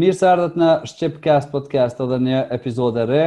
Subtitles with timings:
[0.00, 3.18] Mirë se ardhët në Shqipcast Podcast edhe një epizod e re.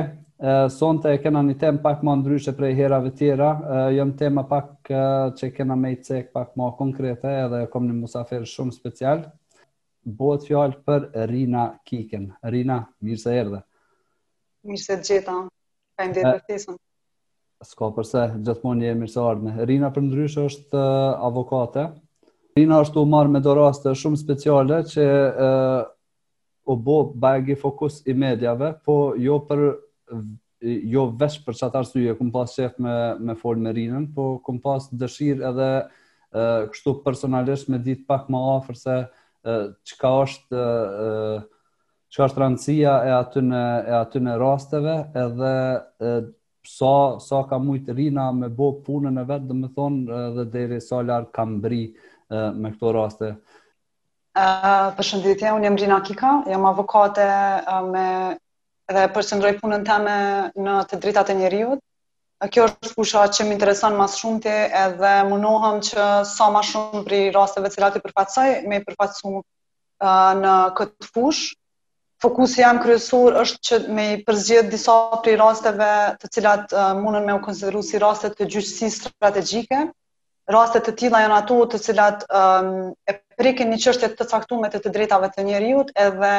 [0.74, 3.52] Sonte e kena një tem pak më ndryshe prej herave tjera.
[3.94, 4.90] Jëm tema pak
[5.38, 9.22] që kena me i cek pak më konkrete edhe kom një musafer shumë special.
[10.24, 12.32] Bot fjallë për Rina Kiken.
[12.50, 13.62] Rina, mirë se erdhe.
[14.66, 15.38] Mirë se gjitha.
[15.94, 16.82] Ka ndjetë për tisën.
[17.70, 19.60] Ska përse, gjithmonë një e mirë se ardhme.
[19.70, 20.88] Rina për ndryshe është
[21.30, 21.92] avokate.
[22.58, 25.08] Rina është u marrë me dorastë shumë speciale që
[26.66, 29.64] o bo bagi fokus i medjave, po jo për
[30.94, 34.62] jo vesh për çfarë arsye kum pas shef me me fol me Rinën, po kum
[34.64, 38.96] pas dëshirë edhe kështu personalisht me ditë pak më afër se
[39.92, 40.62] çka është
[42.16, 44.94] çka është rëndësia e aty në e aty në rasteve
[45.24, 45.54] edhe
[46.06, 46.12] e,
[46.64, 49.74] sa sa ka shumë Rina me bë punën e vet, domethënë
[50.14, 51.84] thonë edhe deri sa lart kam bri
[52.30, 53.34] me këto raste.
[54.34, 58.06] Eh, përshëndetje, unë jam Rina Kika, jam avokate eh, me
[58.96, 60.16] dhe përqëndroj punën teme
[60.68, 61.84] në të drejtat e njeriut.
[62.42, 65.12] Eh, kjo është fusha që më intereson më shumë ti edhe
[65.46, 69.36] nohëm që sa ma më shumë për rasteve cilat i përfaqësoj, më përfaqësu
[70.44, 71.46] në këtë fush.
[72.26, 75.88] Fokusi jam kryesor është që me i përzgjedh disa prej rasteve
[76.26, 76.74] të cilat
[77.06, 79.86] mundën me u konsideru si raste të gjyqësi strategjike,
[80.50, 82.70] raste të tilla janë ato të cilat um,
[83.08, 86.32] e prekin një çështje të caktuar të të drejtave të njerëzit edhe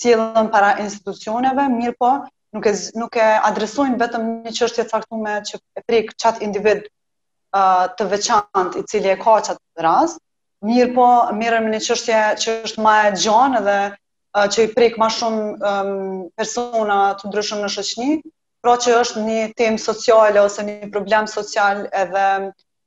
[0.00, 2.10] sjellën para institucioneve, mirë po,
[2.56, 6.84] nuk e nuk e adresojnë vetëm një çështje të caktuar që e prek çat individ
[6.88, 10.18] uh, të veçantë i cili e ka çat rast,
[10.66, 11.06] mirë po
[11.38, 15.72] merrem në çështje që është më e gjatë edhe uh, që i prek më shumë
[15.72, 18.18] um, persona të ndryshëm në shoqëni,
[18.64, 22.26] pra që është një temë sociale ose një problem social edhe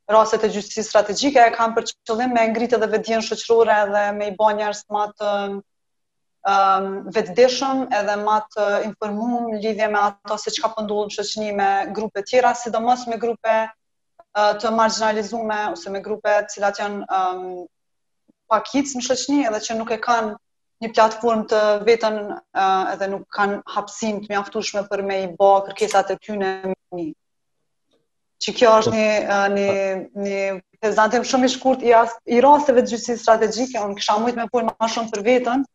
[0.09, 4.29] raset e gjysësi strategjike e kanë për qëllim me ngritë dhe vetëdijen shoqërore dhe me
[4.31, 5.34] i bënë njerëz më të
[6.51, 11.51] um, vetëdijshëm edhe më të informuar lidhje me ato se çka po ndodh në shoqëni
[11.59, 11.69] me
[12.00, 17.19] grupe të tjera, sidomos me grupe uh, të marginalizuara ose me grupe të cilat janë
[17.19, 17.45] um,
[18.51, 20.34] pak hic në shoqëni edhe që nuk e kanë
[20.81, 21.57] një platformë të
[21.91, 26.44] vetën uh, edhe nuk kanë hapësinë të mjaftueshme për me i bë kërkesat e tyre
[26.44, 27.09] në një
[28.44, 28.96] që kjo është po.
[28.97, 30.44] një një një
[30.81, 34.47] prezantim shumë i shkurt i as i rasteve të gjysë strategjike, un kisha shumë më
[34.53, 35.66] pun më shumë për veten,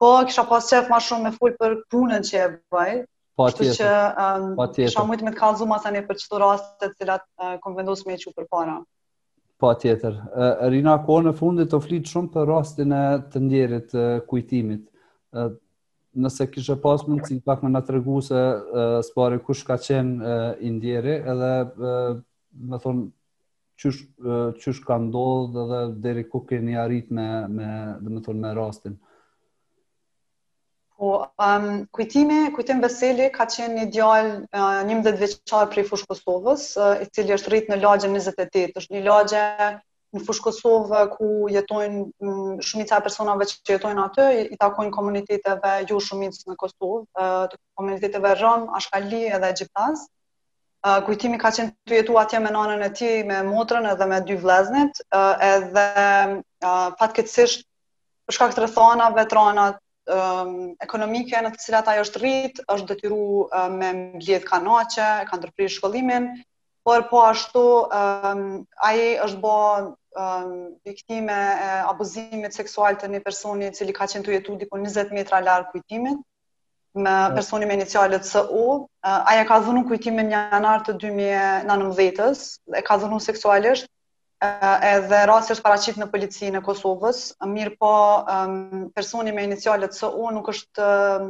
[0.00, 2.92] po kisha pas shef më shumë me ful për punën që e bëj.
[3.40, 3.90] Po atë që
[4.58, 7.24] po, kisha shumë më të kallzu më tani për çdo raste të cilat
[7.64, 8.76] kom vendosur me çu para.
[9.60, 10.14] Po tjetër.
[10.72, 13.02] Rina Kohë në fundit të flitë shumë për rastin e
[13.32, 13.90] të ndjerit
[14.28, 14.86] kujtimit
[16.16, 18.40] nëse kishe pas mund si pak më na tregu se
[19.06, 20.34] s'pare kush ka qenë
[20.66, 21.50] i ndjerë edhe
[22.70, 23.04] më thon
[23.78, 24.02] çysh
[24.62, 27.26] çysh ka ndodhur edhe deri ku keni arrit me
[27.56, 27.68] me
[28.02, 28.98] do të thon me rastin
[30.96, 31.10] po
[31.46, 36.66] um kujtimi kujtim Veseli ka qenë një djal 11 vjeçar prej fushë Kosovës
[37.04, 39.44] i cili është rrit në lagjen 28 është një lagje
[40.16, 45.74] në fushë Kosovë ku jetojnë mm, shumica e personave që jetojnë aty, i takojnë komuniteteve
[45.90, 50.08] ju shumicë në Kosovë, të komuniteteve rëmë, ashkalli edhe gjipazë.
[51.04, 54.38] Kujtimi ka qenë të jetu atje me nanën e ti, me motrën edhe me dy
[54.40, 55.02] vleznit,
[55.50, 55.86] edhe
[56.64, 57.66] fatë këtësisht
[58.26, 59.66] përshka këtë rëthana, vetrana,
[60.86, 63.20] ekonomike në të cilat ajo është rrit, është detyru
[63.76, 66.32] me mbledh kanace, ka ndërprish shkollimin,
[66.84, 69.58] por po ashtu ai është bë
[70.16, 75.12] um, viktime e abuzimit seksual të një personi cili ka qenë të jetu diku 20
[75.18, 76.18] metra larë kujtimit,
[77.06, 82.46] me personi me inicialet së o, aja ka dhunu kujtimin një anartë të 2019-ës,
[82.78, 83.86] e ka dhunu seksualisht,
[84.42, 87.92] edhe rrasë është paracit në policinë e Kosovës, mirë po
[88.24, 91.26] ehm, personi me inicialet së o nuk është ehm,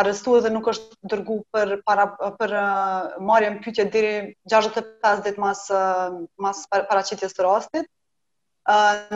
[0.00, 2.04] arrestu edhe nuk është dërgu për, para,
[2.38, 4.12] për uh, marjen pytje diri
[4.50, 5.64] 65 dit mas,
[6.38, 7.88] mas paracitjes të rastit,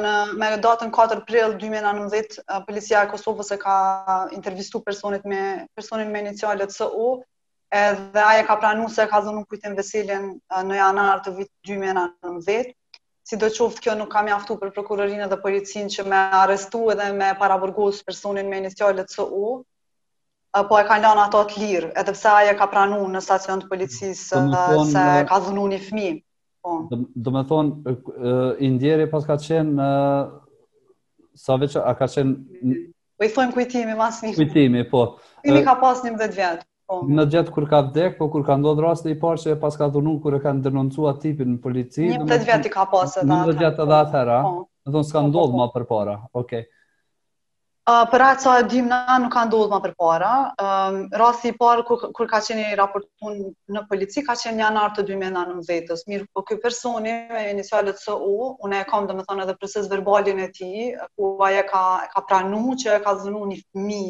[0.05, 3.75] në me datën 4 prill 2019 policia e Kosovës e ka
[4.39, 5.43] intervistu personit me
[5.79, 7.13] personin me inicialet SU
[7.81, 10.27] edhe ai ka pranuar se ka dhënë kujtim veselin
[10.71, 12.73] në janar të vitit 2019
[13.31, 17.07] si do qoftë kjo nuk ka jaftu për prokurorinë dhe policinë që me arestu edhe
[17.21, 19.55] me paraburgosë personin me inicialet SU
[20.55, 23.71] po e ka lanë ato të lirë, edhe pse aje ka pranu në stacion të
[23.75, 26.11] policisë po se ka dhënu një fmi.
[26.65, 26.87] Po.
[27.23, 27.93] Do me thonë,
[28.65, 29.87] indjeri pas ka qenë,
[31.37, 32.79] sa që, a ka qenë...
[33.21, 34.31] Po i thonë kujtimi, mas një.
[34.39, 35.03] Kujtimi, po.
[35.45, 36.65] Kujtimi ka pas një mdët vjetë.
[36.89, 36.99] Po.
[37.09, 39.91] Në gjithë kur ka vdek, po kur ka ndodhë raste i parë, që pas ka
[39.93, 42.07] dhunu kur e kanë denoncua tipin në polici.
[42.09, 43.29] Një mdët vjetë i ka pas edhe atë.
[43.53, 44.41] Në gjithë edhe atë era.
[44.49, 44.55] Po.
[44.65, 44.95] Në po.
[44.97, 46.17] thonë, s'ka ndodhë ma për para.
[46.33, 46.47] Po.
[47.85, 50.29] Uh, për atë e dim na nuk ka ndodhë ma për para.
[50.67, 53.35] Um, ehm, i parë, kur, kur ka qenë i raportun
[53.77, 56.05] në polici, ka qeni një anartë të 2019-ës.
[56.13, 59.57] Mirë, po kjo personi, me inicialet së u, unë e kam dhe me thonë edhe
[59.61, 60.71] proces verbalin e ti,
[61.19, 61.83] ku aje ka,
[62.15, 64.01] ka pranu që e ka zënu një fmi,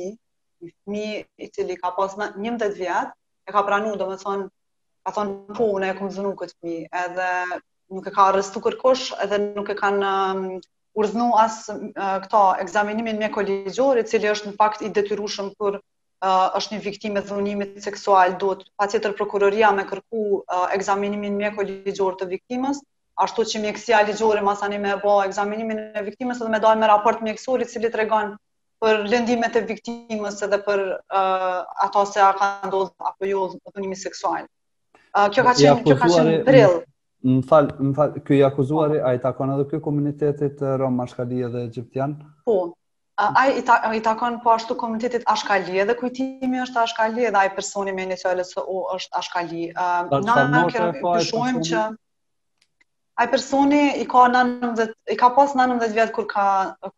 [0.63, 1.05] një fmi
[1.43, 3.13] i cili ka pas në një mëtet vjetë,
[3.51, 4.47] e ka pranu dhe me thonë,
[5.07, 7.29] ka thonë po, unë e kam zënu këtë fmi, edhe
[7.59, 10.47] nuk e ka arrestu kërkosh, edhe nuk e kanë um,
[10.99, 11.67] urdhnu as
[12.27, 16.81] këto ekzaminimin me kolegjor, i cili është në fakt i detyrueshëm për uh, është një
[16.85, 22.81] viktimë e dhunimit seksual, duhet patjetër prokuroria me kërku uh, ekzaminimin me kolegjor të viktimës,
[23.27, 26.91] ashtu që mjekësia ligjore mas tani me bë ekzaminimin e viktimës dhe me dalë me
[26.93, 28.35] raport mjekësor i cili tregon
[28.85, 33.99] për lëndimet e viktimës edhe për uh, ato se a ka ndodhur apo jo dhunimi
[34.07, 34.47] seksual.
[35.15, 36.83] Uh, kjo ka qenë ja, kjo ka po, qenë prill.
[37.25, 38.35] Më fal, më fal, ky po.
[38.37, 42.17] i akuzuari ai takon edhe ky komunitetit eh, rom mashkali dhe egjiptian?
[42.45, 42.57] Po.
[43.41, 43.63] Ai i,
[43.97, 48.49] i takon po ashtu komunitetit Ashkali dhe kujtimi është Ashkali dhe ai personi me inicialet
[48.49, 48.61] se
[48.97, 49.63] është Ashkali.
[49.71, 51.83] Uh, ehm, da, na kërë përshojmë që
[53.23, 56.47] ai personi i ka 19 i ka pas 19 vjet kur ka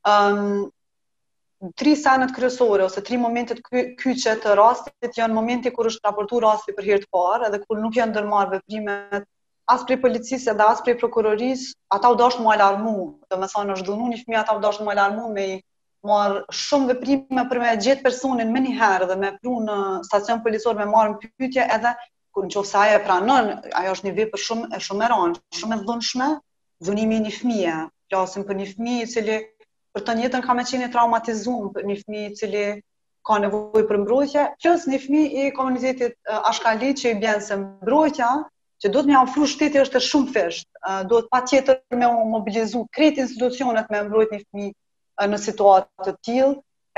[0.10, 0.68] Um,
[1.78, 3.60] tri senet kryesore ose tri momentet
[4.00, 7.82] kyçe të rastit janë momenti kur është raportuar rasti për herë të parë, edhe kur
[7.86, 9.28] nuk janë ndërmarrë veprimet
[9.70, 12.94] asë prej policisë edhe asë prej prokurorisë, ata u doshtë mu alarmu,
[13.32, 15.58] dhe me thonë është dhunu një fëmi, ata u doshtë mu alarmu me i
[16.12, 19.76] marë shumë veprime për me gjithë personin me një herë dhe me pru në
[20.08, 21.92] stacion policor me marë në pytje edhe
[22.38, 23.50] kur në qofë saje e pranën,
[23.82, 26.30] ajo është një vipë shumë e shumë e ranë, shumë e dhunshme,
[26.88, 27.64] dhunimi një fëmi
[28.14, 29.38] plasim për një fëmijë i cili
[29.98, 32.64] për të njëtën ka me qeni traumatizum për një fëmi i cili
[33.30, 38.30] ka nevoj për mbrojtje, që një i komunizitit eh, ashkali që i bjenë se mbrojtja,
[38.84, 40.66] që duhet me ofru shteti është e shumë fesht,
[41.12, 44.70] duhet pa tjetër me mobilizu kretë institucionet me mbrojt një fmi
[45.34, 46.52] në situatë të tillë,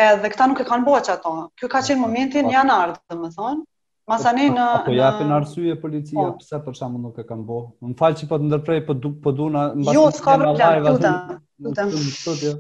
[0.06, 1.34] edhe këta nuk e kanë bëha ato.
[1.58, 3.66] Kjo ka qenë momentin një anardë, domethënë më thonë,
[4.10, 4.64] Masane në...
[4.80, 5.36] Apo japin në...
[5.38, 6.32] arsye policia, po.
[6.42, 7.58] pëse për shkakun nuk e kanë bo?
[7.86, 9.92] Më falë që po të ndërprej, po du, po du jo, në...
[9.96, 12.58] Jo, s'ka vërë plakë, jutëm, jutëm.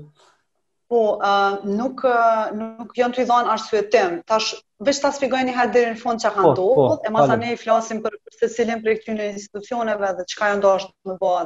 [0.91, 4.19] Po, uh, nuk, uh, nuk janë të i arsye tim.
[4.29, 7.35] Tash, Vesh ta sfigojnë një herë dherën fund që kanë po, dohë, po, e masa
[7.35, 10.59] sa ne i flasim për, për se për e institucioneve dhe që ka e të
[10.61, 10.61] në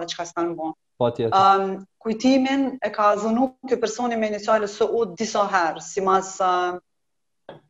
[0.04, 0.56] dhe që ka bën.
[0.56, 0.72] në
[1.04, 1.10] Po
[2.06, 6.30] kujtimin e ka zonu kjo personi me inicialës së u disa herë, si mas,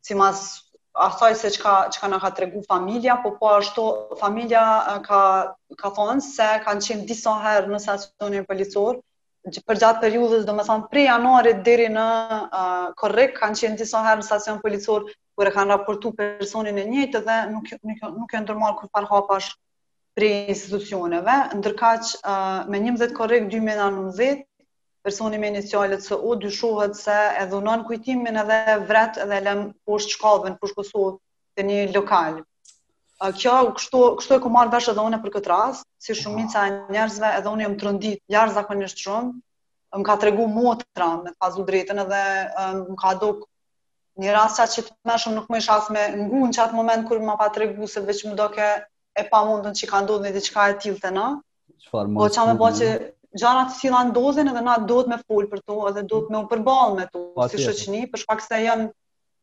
[0.05, 0.43] si mas
[1.07, 3.87] asaj se që ka, na ka tregu familja, po po ashtu
[4.21, 4.67] familja
[5.07, 5.23] ka,
[5.81, 9.01] ka thonë se kanë qenë disa herë në stacionin policor,
[9.71, 10.67] për gjatë periudës, do prej
[11.05, 12.09] janarit pre januarit në
[12.61, 17.19] uh, kanë qenë disa herë në stacion policor kur e kanë raportu personin e njëjtë
[17.27, 19.49] dhe nuk nuk nuk e ndërmuar kur par hapash
[20.15, 24.43] prej institucioneve, ndërkaq uh, me 11 korrik 2019
[25.05, 30.15] personi me inicialet së u dyshohet se e dhunon kujtimin edhe vret edhe lem poshtë
[30.15, 32.39] shkallën poshtë të një lokal.
[33.19, 36.77] Uh, kjo kështu kështu e kam vesh edhe unë për këtë rast, si shumica e
[36.95, 39.35] njerëzve edhe unë jam trondit jashtëzakonisht shumë,
[39.99, 42.23] më ka tregu motra me pazu drejtën edhe
[42.87, 43.43] më ka duk
[44.23, 47.03] një rast që të më shumë nuk më isha as me ngun që atë moment
[47.07, 50.31] kur më pa tregu se veç më do e pa mundën që ka ndodhë një
[50.37, 51.25] diqka e tilë po të na.
[51.91, 52.19] më?
[52.21, 52.87] Po që me po që
[53.41, 56.31] gjana të tila ndodhën edhe na do të me full për to edhe do të
[56.35, 58.85] me u përbalë me to pa, si shëqni, për shpak se jam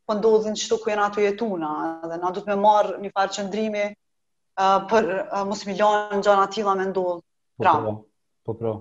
[0.09, 1.73] po ndodhën qëtu ku jena të jetu na
[2.09, 6.49] edhe na do të me marë një farë qëndrimi uh, për uh, mos milion gjana
[6.49, 7.23] të tila me ndodhë.
[7.57, 7.77] Po pra.
[7.77, 8.73] pra, po pra.
[8.73, 8.79] Po,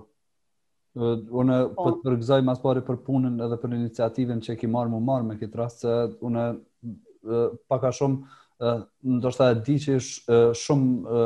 [0.92, 4.90] Unë po të përgëzoj mas pari për punën edhe për iniciativen që e ki marë
[4.92, 5.94] mu marë me këtë rast, se
[6.28, 6.42] unë
[7.72, 8.74] paka shumë,
[9.22, 9.96] ndoshta e di që
[10.60, 11.24] shumë,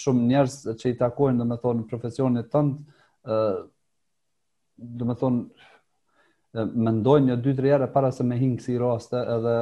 [0.00, 2.80] shumë njerës që i takojnë, dhe me thonë, në profesionit tëndë
[3.28, 3.64] tënë,
[5.02, 5.64] dhe me thonë,
[6.80, 9.52] me ndojnë një dy të rejere para se me hinë kësi raste edhe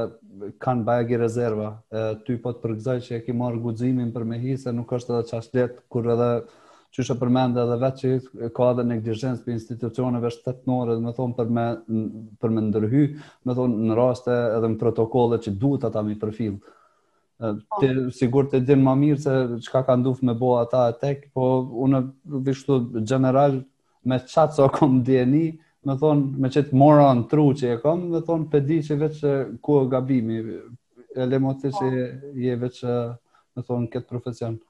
[0.63, 1.73] kanë bajegi rezerva.
[2.27, 5.17] Ty po të përgëzaj që e ki marë guzimin për me hi, se nuk është
[5.17, 6.31] edhe qashtet, kur edhe
[6.95, 8.09] që është përmendë edhe vetë
[8.41, 11.65] që ka edhe në gjërgjens për institucioneve shtetënore, dhe me thonë për me,
[12.39, 13.01] për me ndërhy,
[13.49, 16.75] me thonë në raste edhe në protokollet që duhet ata mi përfilë.
[17.83, 19.35] Ti sigur të din më mirë se
[19.67, 21.49] çka ka nduf me bo ata e tek, po
[21.83, 22.05] unë
[22.47, 22.77] vishtu
[23.11, 23.57] general
[24.07, 25.49] me qatë so kom djeni,
[25.85, 29.19] me thonë me qëtë mora në tru që e kom, me thonë pedi që veç
[29.67, 30.39] ku e gabimi,
[31.19, 32.31] e lemoti që po.
[32.47, 34.63] je veç me thonë këtë profesionë.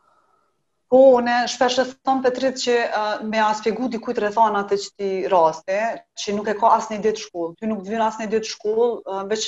[0.93, 5.11] Po, ne shpesh e thëmë Petrit, që uh, me aspegu di kujtë rethana të qëti
[5.33, 5.79] raste,
[6.23, 8.89] që nuk e ka asë një ditë shkollë, ty nuk dhvynë asë një ditë shkollë,
[9.15, 9.47] uh, veç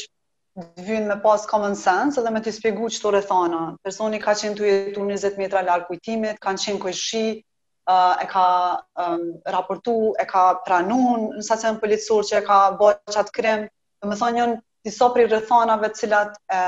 [0.80, 3.60] dhvynë me pas common sense edhe me të spjegu që të rethana.
[3.84, 7.24] Personi ka qenë të jetu 20 metra lartë kujtimit, kanë qenë kojshi,
[7.92, 8.46] uh, e ka
[9.04, 9.26] um,
[9.58, 13.68] raportu, e ka pranun, nësa që në që e ka bërë qatë krim,
[14.00, 14.56] dhe me thonë njën
[14.88, 16.58] të sopri rethanave cilat e,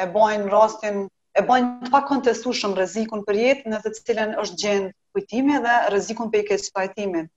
[0.00, 1.06] e bojnë rastin
[1.36, 5.72] e bëjnë të pa kontestushëm rëzikun për jetë në të cilën është gjenë kujtimi dhe
[5.94, 7.30] rëzikun për i kesh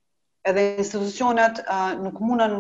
[0.50, 2.54] Edhe institucionet uh, nuk munën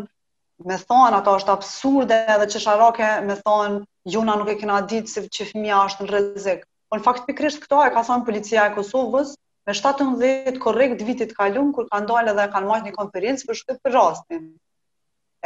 [0.69, 3.77] me thonë, ato është absurde dhe që sharake me thonë,
[4.15, 6.65] juna jo, nuk e kena ditë se që fëmija është në rezik.
[6.91, 9.31] Po në fakt pikrisht këto e ka thonë policia e Kosovës,
[9.63, 13.79] me 17 korrekt vitit kalun, kur ka ndalë dhe kanë majtë një konferencë për shkët
[13.87, 14.43] për rastin.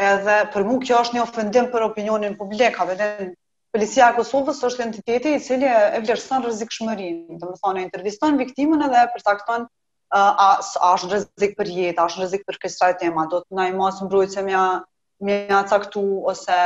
[0.10, 2.90] Edhe për mu kjo është një ofendim për opinionin publik, ka
[3.74, 7.38] Policia e Kosovës është entiteti i cili e vlerëson rrezikshmërinë.
[7.44, 9.64] Do të thonë, interviston viktimën edhe e përcakton
[10.18, 13.66] a a është rrezik për jetë, a është rrezik për këtë tema, do të na
[13.72, 14.60] i mos mbrojtse më
[15.30, 15.40] më
[15.72, 16.04] caktu
[16.34, 16.58] ose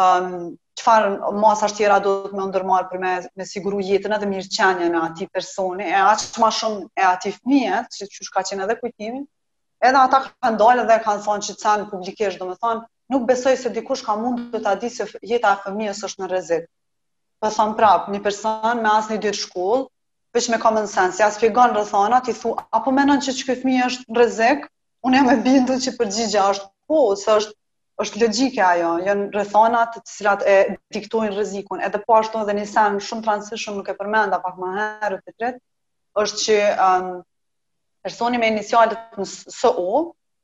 [0.00, 0.48] ëm um,
[0.82, 1.10] çfarë
[1.42, 5.28] mos ashtu do të më ndërmarr për me me siguru jetën atë mirëqenie në atë
[5.36, 9.28] personi, e aq më shumë e atë fëmijë, siç ju qenë edhe kujtimin.
[9.90, 14.02] Edhe ata kanë dalë dhe kanë thënë që kanë publikisht, domethënë, nuk besoj se dikush
[14.06, 16.66] ka mund të ta di se jeta e fëmijës është në rrezik.
[17.42, 19.86] Po thon prap, një person me asnjë ditë shkollë,
[20.36, 24.04] veç me common sense, ja sfigon rrethana, ti thua, apo menon që ky fëmijë është
[24.08, 24.68] në rrezik?
[25.08, 27.56] Unë jam e bindur që përgjigjja është po, se është
[28.00, 30.52] është logjike ajo, janë rrethana të cilat e
[30.96, 31.82] diktojnë rrezikun.
[31.84, 35.58] Edhe po ashtu edhe një sen shumë transition nuk e përmenda pak më herët
[36.22, 37.10] është që um,
[38.06, 40.00] personi me inicialet në SO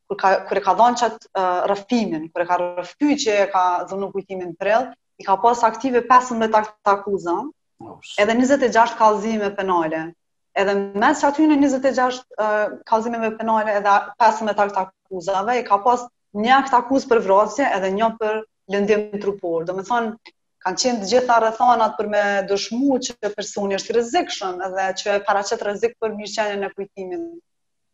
[0.09, 3.47] kur ka kur e ka dhënë çat uh, rrëfimin, kur e ka rrëfy që e
[3.55, 4.85] ka dhënë kujtimin prell,
[5.21, 6.59] i ka pas aktive 15
[6.95, 7.47] akuzën
[8.23, 9.99] Edhe 26 kallëzime penale.
[10.57, 12.55] Edhe mes aty në 26 uh,
[12.89, 16.07] kallëzime penale edhe 15 akt akuzave, i ka pas
[16.45, 18.39] një akt akuz për vrasje edhe një për
[18.75, 19.67] lëndim trupor.
[19.69, 20.33] Do të thonë
[20.65, 25.13] kanë qenë të gjitha rrethonat për me dëshmuar që personi është i rrezikshëm edhe që
[25.17, 27.29] e paraqet rrezik për mirëqenien e kujtimit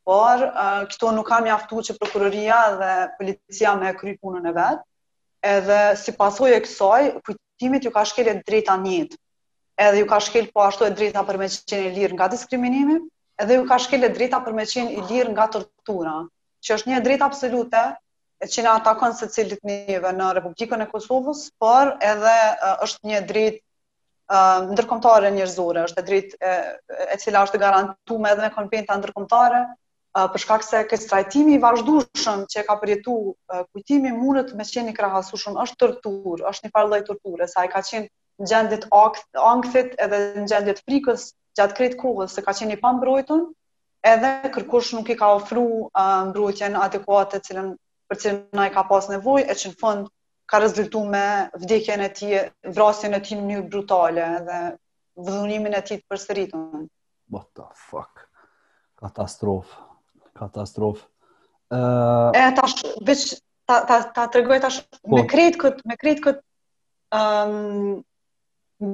[0.04, 4.82] por uh, këto nuk kam jaftu që prokuroria dhe policia me kry punën e vetë,
[5.54, 9.18] edhe si pasoj e kësoj, kujtimit ju ka shkel e drejta njëtë,
[9.86, 12.98] edhe ju ka shkel po ashtu e drejta për me qenë i lirë nga diskriminimi,
[13.42, 16.14] edhe ju ka shkel e drejta për me qenë i lirë nga tortura,
[16.62, 17.82] që është një drejt absolute,
[18.42, 23.06] e që në atakon se cilit njëve në Republikën e Kosovës, por edhe uh, është
[23.10, 26.56] një drejt uh, ndërkomtare njërzore, është e drejt e,
[27.14, 29.62] e cila është garantume edhe me konventa ndërkomtare,
[30.12, 33.14] për shkak se kësaj trajtimi i vazhdueshëm që ka përjetu
[33.72, 37.80] kujtimi mundet me qenë krahasueshëm është tërtur, është një farë lloj torture, sa ai ka
[37.80, 38.08] qenë
[38.42, 41.24] në gjendit ankthit edhe në gjendit frikës
[41.60, 43.46] gjatë kretë kohës se ka qenë i pambrojtur,
[44.12, 47.70] edhe kërkush nuk i ka ofruar uh, mbrojtjen adekuate të cilën
[48.10, 50.10] për cilën ai ka pas nevojë e që në fund
[50.52, 51.24] ka rezultuar me
[51.64, 52.36] vdekjen e tij,
[52.76, 54.58] vrasjen e tij në mënyrë brutale dhe
[55.24, 56.84] vëdhunimin e tij të përsëritur.
[57.32, 58.26] What the fuck?
[59.00, 59.78] Katastrofë,
[60.42, 61.06] katastrofë.
[61.72, 63.26] Uh, e tash veç
[63.68, 66.36] ta ta ta tregoj tash po, me kret kët me kret ëh
[67.16, 68.02] ëm um,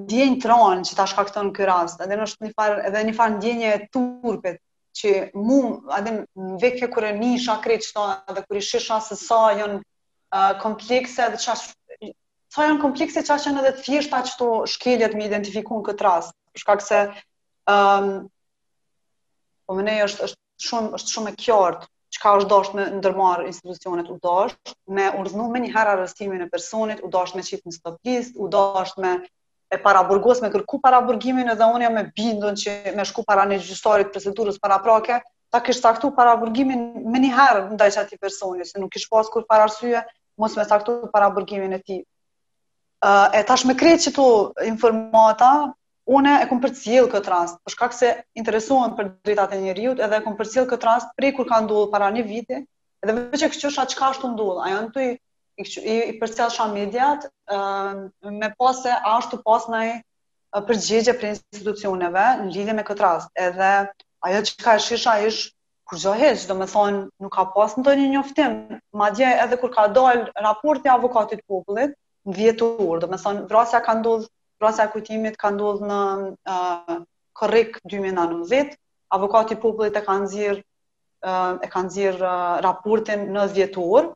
[0.04, 2.00] ndjen tron që tash shkakton ky rast.
[2.04, 4.52] Edhe është një farë edhe një farë ndjenje turpe
[5.00, 5.58] që mu,
[5.98, 9.80] edhe në vekje kur e nisha kretë qëto, edhe kur i shisha se sa jënë
[9.80, 11.68] uh, komplekse, edhe qash,
[12.56, 16.82] sa jënë komplekse qash jënë edhe të fjeshta qëto shkeljet me identifikun këtë rast, shkak
[16.84, 17.02] se,
[17.70, 18.10] um,
[19.68, 21.86] po më nej është, është shumë është shumë e qartë
[22.16, 24.54] çka është dashur me ndërmarr institucionet u dash,
[24.98, 28.38] me urdhnu me një herë arrestimin e personit, u dash me çift në stop list,
[28.40, 29.12] u dash me
[29.68, 33.60] e paraburgos me kërku paraburgimin edhe unë jam me bindun që me shku para në
[33.68, 35.20] të procedurës paraprake,
[35.52, 39.44] ta kish saktu paraburgimin me një herë ndaj çati personit, se nuk kish pas kur
[39.60, 40.02] arsye,
[40.40, 42.02] mos me saktu paraburgimin e tij.
[43.08, 44.24] Uh, e tash me kretë që tu
[44.72, 45.52] informata,
[46.16, 48.08] Unë e kom përcjell kët rast, por shkak se
[48.40, 51.90] interesohem për drejtat e njerëzit, edhe e kom përcjell kët rast prej kur ka ndodhur
[51.94, 52.60] para një viti,
[53.04, 54.62] edhe vetë që kjo është çka ashtu ndodh.
[54.68, 59.66] Ajo ndy i, i, i përcjell shumë mediat, ë uh, me pas se ashtu pas
[59.74, 63.28] ndaj uh, përgjigje për institucioneve në lidhje me kët rast.
[63.48, 63.68] Edhe
[64.30, 65.42] ajo që ka shisha ish
[65.92, 68.56] kurzohet, do të thonë nuk ka pas ndonjë njoftim,
[69.04, 71.92] madje edhe kur ka dalë raporti i avokatit popullit,
[72.32, 75.96] në orë, do të thonë vrasja ka ndodhur rrasa e kujtimit ka ndodhë në
[76.48, 77.00] uh,
[77.38, 78.72] 2019,
[79.14, 80.64] avokati popullit e kanë zirë
[81.62, 82.30] e kanë zirë
[82.64, 84.08] raportin në dhjetor,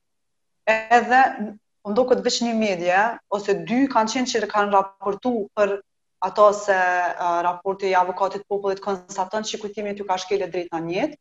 [0.72, 1.20] edhe
[1.54, 3.04] në do këtë vëqë një medje,
[3.38, 5.76] ose dy kanë qenë që kanë raportu për
[6.30, 6.80] ato se
[7.46, 11.14] raporti i avokatit popullit konstatën që kujtimi ju ka shkele drejta njët,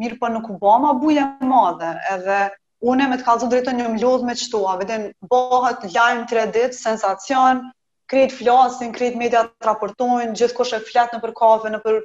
[0.00, 2.40] mirë për po nuk u bama buje madhe, edhe
[2.80, 7.66] une me të kalëzën drejta një mlodh me qëtoa, vëdhen bëhët, lajmë të redit, sensacion,
[8.06, 12.00] krejt flasin, krejt media të raportojnë, gjithë kush e flet në për kafe, në për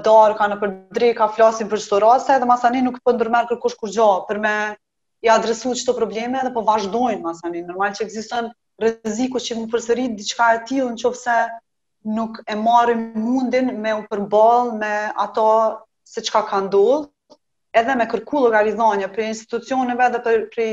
[0.00, 3.76] uh, ka në për ka flasin për qëto rase, dhe masani nuk po ndërmerë kërkush
[3.82, 4.54] kur gjo, për me
[5.20, 7.64] i adresu qëto probleme dhe po vazhdojnë masani.
[7.68, 8.48] Normal që egziston
[8.80, 11.34] rëziku që më përsërit diçka e tilë në qofse
[12.16, 14.94] nuk e marim mundin me u përbal me
[15.26, 15.46] ato
[16.08, 17.10] se qka ka ndodhë,
[17.76, 20.64] edhe me kërku rizanje për institucioneve dhe për, për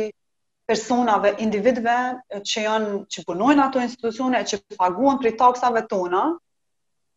[0.68, 1.94] personave, individve
[2.36, 6.24] që janë që punojnë ato institucione që paguhen prej taksave tona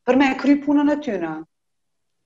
[0.07, 1.33] për me kry punën e tyre.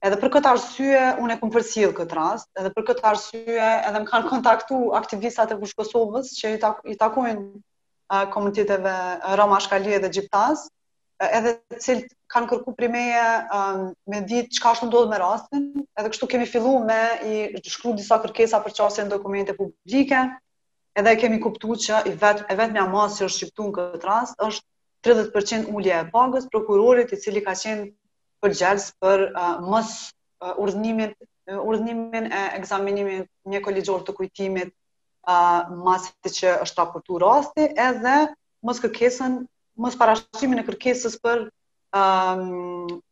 [0.05, 4.09] Edhe për këtë arsye unë e kompërcjell kët rast, edhe për këtë arsye edhe më
[4.11, 6.63] kanë kontaktu aktivistat e Bushkës Kosovës që i,
[6.93, 8.93] i takojnë komuniteteve
[9.41, 10.67] Roma Shkalie dhe Gjiptas,
[11.25, 13.25] edhe cilët kanë kërku primeje
[14.13, 15.65] me ditë çka është ndodhur me rastin,
[15.97, 17.01] edhe kështu kemi filluar me
[17.33, 20.21] i shkruaj disa kërkesa për çështje dokumente publike,
[21.01, 24.09] edhe kemi kuptu që i vet, e vetë mja masë që është shqiptu në këtë
[24.09, 24.69] rast, është
[25.09, 27.89] 30% ullje e pagës prokurorit i cili ka qenë
[28.45, 29.99] për gjelës për uh, mësë
[30.45, 31.15] uh, urdhënimin,
[31.51, 33.25] uh, urdhënimin e examinimin
[33.55, 38.15] një kolegjor të kujtimit uh, masë që është raportu rasti, edhe
[38.65, 39.39] mësë kërkesën,
[39.85, 41.45] mësë parashqimin e kërkesës për
[41.97, 43.03] um,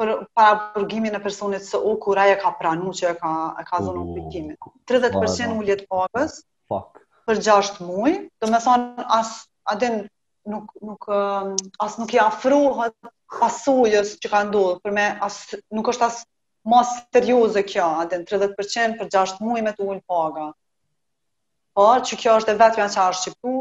[0.00, 3.34] për para e personit së u kur ka pranuar që ka
[3.72, 4.56] ka dhënë oh, kujtimin.
[4.90, 6.38] 30% ulje të pagës.
[6.72, 9.30] Fuck për 6 muaj, do me thonë as
[9.72, 9.96] aden
[10.50, 11.54] nuk nuk um,
[11.86, 12.94] as nuk i afrohet
[13.40, 15.38] pasojës që ka ndodhur, për me as
[15.78, 16.20] nuk është as
[16.72, 16.82] më
[17.14, 18.54] serioze kjo, aden 30%
[19.00, 20.46] për 6 muaj me të ul paga.
[21.76, 23.56] Po, që kjo është e vetmja që është shqiptu,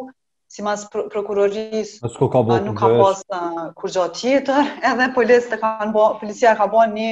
[0.56, 2.14] si mas pr prokurorisë
[2.70, 3.24] nuk ka pas
[3.80, 7.10] kur gjatë tjetër, edhe policët kanë bo, policia ka bën një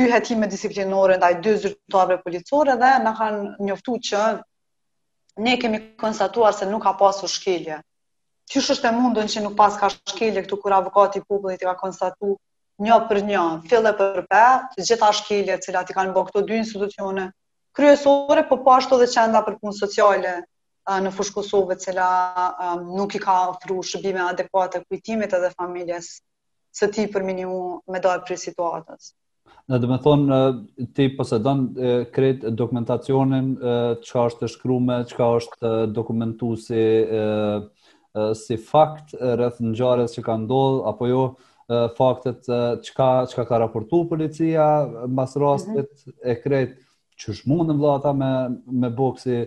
[0.00, 4.22] dy hetime disiplinore ndaj dy zyrtarëve policore dhe na kanë njoftu që
[5.36, 7.78] ne kemi konstatuar se nuk ka pasur shkelje.
[8.52, 11.68] Qysh është e mundën që nuk pas ka shkelje këtu kur avokati i popullit i
[11.68, 12.34] ka konstatu
[12.86, 14.42] një për një, fillë për pe,
[14.76, 17.28] të gjitha shkelje të cilat i kanë bërë këto dy institucione
[17.78, 20.34] kryesore, po pashtu po dhe qenda për punë sociale
[21.06, 22.08] në fushë Kosovë, cila
[23.00, 26.10] nuk i ka ofru shëbime adekuate kujtimit edhe familjes
[26.78, 27.60] së ti për minimu
[27.94, 29.12] me dojë për situatës.
[29.70, 30.38] Në dhe me thonë,
[30.96, 31.60] ti posedon
[32.14, 33.52] kret dokumentacionin,
[34.02, 36.82] qka është të shkrume, qka është dokumentu si,
[38.42, 41.22] si fakt rreth në gjarës që ka ndodhë, apo jo
[41.96, 42.50] faktet
[42.88, 44.66] qka, qka ka raportu policia
[45.06, 45.44] mbas mhm.
[45.44, 46.16] rastit mm -hmm.
[46.30, 46.74] e kret
[47.22, 48.32] që është në vla me,
[48.82, 49.44] me boksi,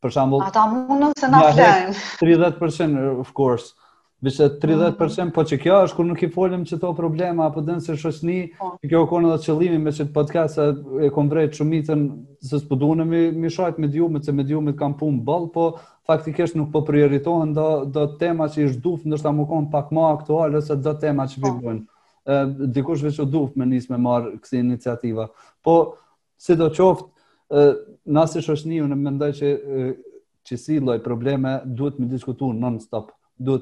[0.00, 0.46] për shambull...
[0.46, 1.94] Ata mundën se na flenë.
[2.22, 3.74] 30% of course.
[4.20, 5.30] Vishë 30% mm.
[5.32, 8.74] po që kjo është kur nuk i folim çeto problema, apo dënë se shosni, oh.
[8.80, 8.88] Po.
[8.90, 10.66] kjo kërkon edhe qëllimi me çet që podcast sa
[11.00, 12.02] e kom vret shumicën
[12.44, 16.54] se s'po me me shajt me diu se me diu kam pun boll, po faktikisht
[16.56, 20.60] nuk po prioritohen do do tema që është duf, ndoshta më konë pak më aktuale
[20.62, 21.80] se do tema që vi Oh.
[22.28, 25.24] Ë dikush vetë duf me nisë me marr kësi iniciativa.
[25.64, 25.96] Po
[26.36, 27.08] si do qoftë,
[27.50, 27.62] ë
[28.12, 29.48] na shosni unë mendoj që
[30.46, 33.08] që si lloj probleme duhet të diskutojmë non stop
[33.40, 33.58] do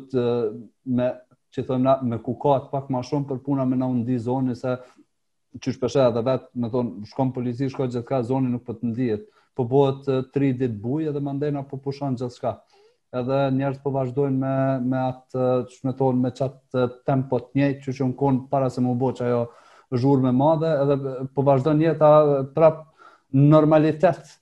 [0.86, 1.10] me
[1.54, 4.56] që thonë na me kukat pak më shumë për puna me na undi zoni, zonë
[4.58, 8.90] se që shpeshe edhe vetë, më thon shkon polici shko gjithka, zoni nuk po të
[8.92, 9.22] ndihet
[9.56, 12.56] po bëhet 3 ditë bujë edhe mandej na po pushon gjithçka
[13.22, 14.56] edhe njerëz po vazhdojnë me
[14.92, 16.76] me atë që me thon me çat
[17.08, 19.40] tempo të njëjtë që shumë konë para se më boç ajo
[19.96, 20.98] zhurmë me madhe edhe
[21.34, 22.10] po vazhdon jeta
[22.58, 22.84] prap
[23.32, 24.36] normalitet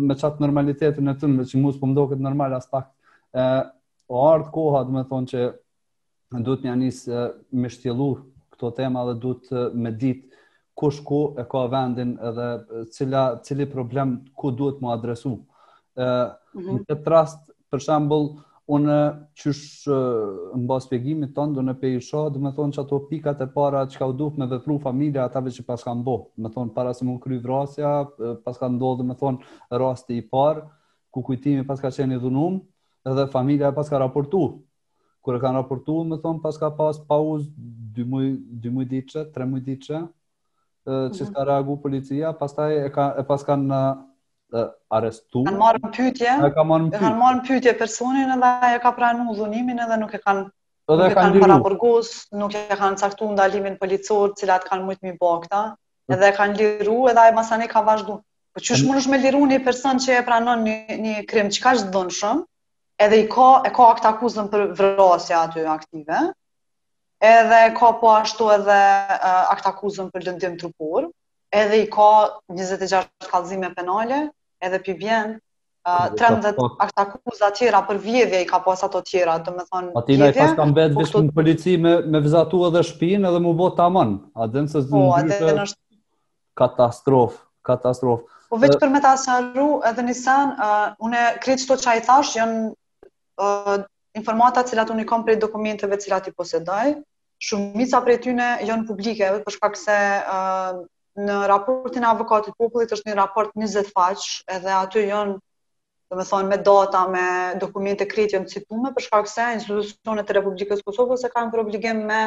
[0.00, 2.88] me çat normalitetin e tyre që mos po më normal as pak
[4.12, 5.46] o po, ardh koha dhe me thonë që
[6.44, 7.22] du të një njësë
[7.62, 8.08] me shtjelu
[8.52, 10.24] këto tema dhe du të me dit
[10.78, 12.46] kush ku e ka vendin dhe
[12.92, 15.34] cila, cili problem ku duhet të më adresu.
[15.96, 16.78] E, mm -hmm.
[16.78, 18.26] Në të trast, për shambull,
[18.76, 18.98] unë
[19.40, 19.96] qëshë
[20.60, 23.80] në basë pjegimit të ndu në pejisho dhe me thonë që ato pikat e para
[23.88, 26.14] që ka u duf me vëpru familja atave që pas kanë bo.
[26.36, 27.90] Me thonë, para se më kryvë rasja,
[28.44, 30.62] pas kanë do dhe me thonë rasti i parë,
[31.10, 32.60] ku kujtimi pas ka qenë i dhunumë,
[33.10, 34.62] edhe familja pas ka raportu.
[35.22, 37.44] Kur e kanë raportu, më thon pas ka pas pauz
[37.96, 38.30] 2 mëj,
[38.64, 40.00] 2 muaj ditë, 3 mëj ditë,
[40.90, 43.82] ë që ka reagu policia, pastaj e ka e pas kanë
[44.98, 45.44] arrestu.
[45.46, 46.32] më marrën pyetje.
[46.48, 47.72] E kanë marrën pyetje.
[47.72, 50.42] Kan personin edhe e ka pranuar dhunimin edhe nuk e kanë
[50.92, 51.92] edhe kanë kan para
[52.42, 55.62] nuk e kanë caktuar ndalimin policor, cilat kanë shumë më bakta,
[56.10, 58.20] edhe e kanë liru edhe ai masani ka vazhduar.
[58.52, 62.42] Po çu shmunësh me liru një person që e pranon një një krim, çka është
[62.98, 66.22] edhe i ka, e ka akt akuzën për vrasja aty aktive,
[67.22, 68.78] edhe ka po ashtu edhe
[69.14, 71.08] uh, akt akuzën për lëndim trupur,
[71.52, 72.10] edhe i ka
[72.52, 74.18] 26 kalzime penale,
[74.62, 75.36] edhe për bjen,
[75.86, 79.92] uh, 30 akt akuzat tjera për vjedhje i ka po ato tjera, të me thonë
[79.92, 80.02] vjedhje...
[80.02, 83.70] Atina i pas kam betë në polici me, me vizatu edhe shpinë edhe mu bo
[83.78, 85.72] të aman, a po, dhe nëse zë
[86.60, 88.28] katastrofë, katastrofë.
[88.52, 92.02] Po veç për me ta sharu, edhe Nisan, uh, une kretë qëto që a i
[92.04, 92.66] thash, janë
[94.16, 96.92] informata cilat unë i kam prej dokumenteve cilat i posedoj,
[97.42, 100.82] shumica prej tyne janë publike, për shkak se uh,
[101.22, 105.38] në raportin e avokatit popullit është një raport 20 faqë, edhe aty janë
[106.12, 107.24] dhe me thonë me data, me
[107.58, 112.04] dokumente kretje në citume, për shkak se institucionet e Republikës Kosovës e kanë për obligim
[112.08, 112.18] me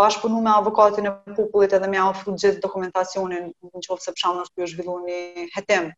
[0.00, 4.60] bashkëpunu me avokatin e popullit edhe me ofru gjithë dokumentacionin në qovë se përshamë nështë
[4.60, 5.22] për zhvillu një
[5.56, 5.92] hetem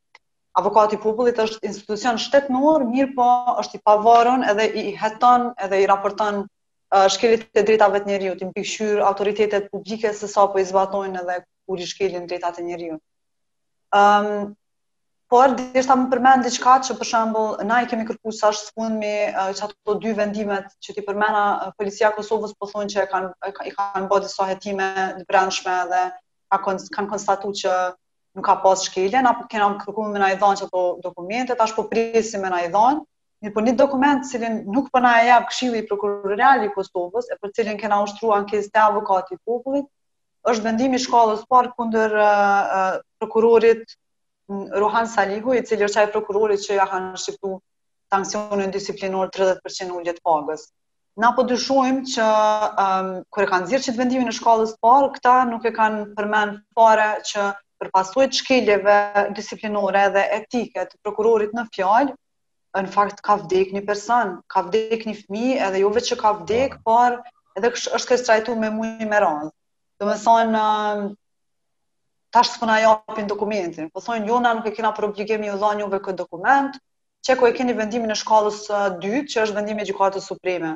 [0.59, 3.25] avokati popullit është institucion shtetënor, mirë po
[3.63, 8.43] është i pavarën edhe i heton edhe i raportën uh, shkelit e drejtave të njeriut,
[8.43, 11.37] i mpikëshyrë autoritetet publike se sa po i zbatojnë edhe
[11.69, 13.03] kur i shkelin drejtate njeriut.
[14.01, 14.55] Um,
[15.35, 18.73] por, dhe ta më përmenë diçka që për shambull, na i kemi kërku sa është
[18.79, 22.95] fund me uh, që ato dy vendimet që ti përmena uh, policia Kosovës po thonë
[22.95, 24.89] që i kanë bëti sa hetime
[25.21, 26.05] të brendshme dhe
[26.61, 27.77] kanë konstatu që
[28.37, 31.75] nuk ka pas shkelje, apo kena më kërkuar me na i dhanë ato dokumentet, tash
[31.77, 33.01] po prisim me na i dhanë.
[33.45, 37.31] Mirë, po një dokument i nuk po na e jap Këshilli i Prokurorial i Kosovës,
[37.33, 39.89] e për cilin kena ushtruar ankesë të avokati i popullit,
[40.53, 43.97] është vendimi i shkallës parë kundër uh, uh, prokurorit
[44.81, 47.57] Rohan Saligu, i cili është që ja kanë shqiptu
[48.13, 50.69] sanksionin disiplinor 30% ulje të pagës.
[51.17, 52.25] Na po dyshojmë që
[52.85, 56.61] um, kur e kanë dhënë çit vendimin e shkallën parë, këta nuk e kanë përmend
[56.79, 57.51] fare që
[57.83, 58.93] për pasojt shkeljeve
[59.39, 62.15] disiplinore dhe etike të prokurorit në fjallë,
[62.85, 66.77] në fakt ka vdek një person, ka vdek një fmi edhe jove që ka vdek,
[66.87, 67.25] par po.
[67.25, 69.51] por edhe është kështë trajtu me mujë me randë.
[70.01, 71.05] Dhe me thonë, um,
[72.37, 73.89] tash s'ku na japin dokumentin.
[73.93, 76.77] Po thonë Jona nuk e kena për obligim një dhënë juve këtë dokument.
[77.27, 80.73] që e keni vendimin e shkallës së uh, dytë, që është vendim i gjykatës supreme.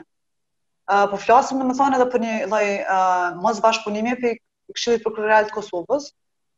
[0.91, 4.33] Ë uh, flasëm, po flasim domethënë edhe për një lloj uh, mos bashkëpunimi pe
[4.75, 6.09] Këshillit Prokurorial të Kosovës,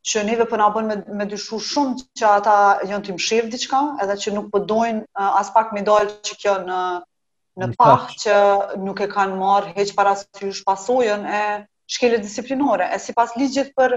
[0.03, 2.53] që neve po na bën me me dyshu shumë që ata
[2.89, 6.35] janë tim shef diçka, edhe që nuk po doin uh, as pak më dal që
[6.41, 6.79] kjo në
[7.61, 8.39] në pah që
[8.87, 11.41] nuk e kanë marr hiç parasysh pasojën e
[11.95, 12.87] shkelet disiplinore.
[12.89, 13.95] E sipas ligjit për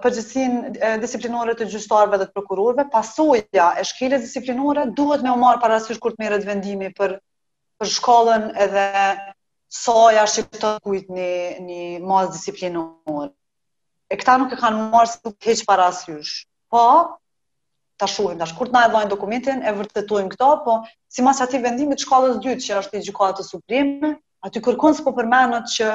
[0.00, 6.00] përgjithsinë disiplinore të gjyqtarëve dhe të prokurorve, pasoja e shkelet disiplinore duhet më marr parasysh
[6.02, 7.18] kur të merret vendimi për
[7.82, 8.88] për shkollën edhe
[9.82, 11.30] saja jashtë të kujt një
[11.68, 13.34] një mas disiplinore
[14.14, 16.32] e këta nuk e kanë marrë si të heqë para asyush.
[16.74, 16.82] Po,
[18.02, 20.76] të shuhim, të na e dhajnë dokumentin, e vërtetojmë këta, po,
[21.14, 24.12] si mas ati vendimit shkallës dytë që është i gjukatë të suprimë,
[24.46, 25.90] aty kërkon se po përmenët që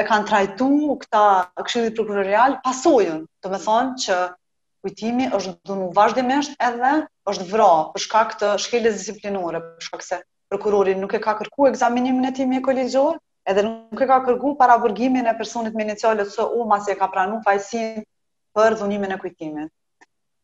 [0.00, 0.70] e kanë trajtu
[1.04, 1.24] këta
[1.66, 4.18] këshidit prokurorial, pasojën të me thonë që
[4.86, 6.92] kujtimi është dhënë vazhdimisht edhe
[7.34, 10.20] është vra përshka këtë shkele disiplinore, përshka këse
[10.52, 12.86] prokurorin nuk e ka kërku ekzaminimin e timi e
[13.50, 16.96] edhe nuk e ka kërku para vërgimin e personit me inicialet së u mas e
[17.00, 18.04] ka pranu fajsin
[18.56, 19.68] për dhunimin e kujtimit.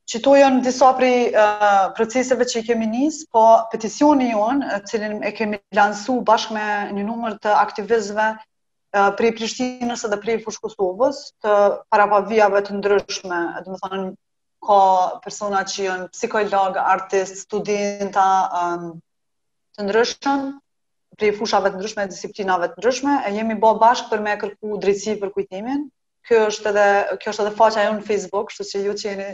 [0.06, 3.42] Qitojën disa pri uh, proceseve që i kemi njës, po
[3.72, 6.66] peticioni jonë, cilin e kemi lansu bashkë me
[6.98, 11.56] një numër të aktivizve uh, pri Prishtinës dhe pri Fushkosovës, të
[11.90, 14.06] parapavijave të ndryshme, dhe më thonë,
[14.66, 14.78] ka
[15.26, 18.28] persona që jënë psikolog, artist, studenta,
[18.62, 18.86] um,
[19.74, 20.38] të ndryshme,
[21.16, 25.14] prej fushave të ndryshme, disiplinave të ndryshme, e jemi bë bashkë për me kërku drejtësi
[25.22, 25.84] për kujtimin.
[26.28, 26.84] Kjo është edhe
[27.22, 29.28] kjo është edhe faqja jonë në Facebook, kështu që ju që jeni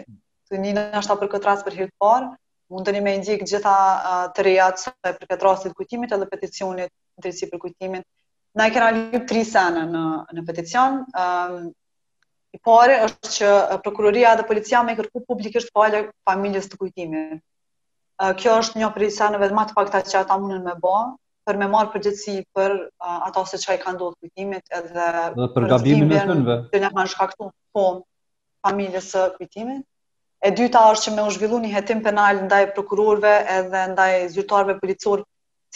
[0.48, 2.28] të nina ashta për këtë rast për hir të parë,
[2.72, 3.74] mundeni me ndjek gjitha
[4.36, 6.90] të reja të për këtë rast të kujtimit edhe peticionit
[7.24, 8.04] drejtësi për kujtimin.
[8.60, 10.04] Na e kena lyp tri sene në,
[10.36, 11.56] në peticion, um,
[12.52, 13.50] i pare është që
[13.86, 17.40] prokuroria dhe policia me kërku publikisht falë familjes të kujtimit.
[18.38, 20.98] Kjo është një prej sanëve më të që ata mundën me bë,
[21.48, 25.06] për me marë përgjithësi për uh, ato se qaj ka ndodhë kujtimit edhe
[25.38, 26.56] dhe për, gabimin e tënve.
[26.74, 27.98] Dhe në kanë shkaktu pom
[28.68, 29.84] familjes së kujtimit.
[30.42, 34.76] E dyta është që me u zhvillu një hetim penal ndaj prokurorve edhe ndaj zyrtarve
[34.82, 35.22] policor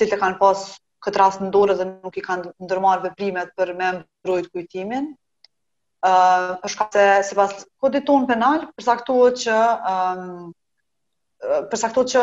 [0.00, 0.64] cilë kanë pas
[1.06, 5.12] këtë rast në dorë dhe nuk i kanë ndërmarë veprimet për me mbrojt kujtimin.
[6.06, 10.26] Uh, përshka se, se pas kodit ton penal, përsa këtohet që um,
[11.44, 12.20] për këto që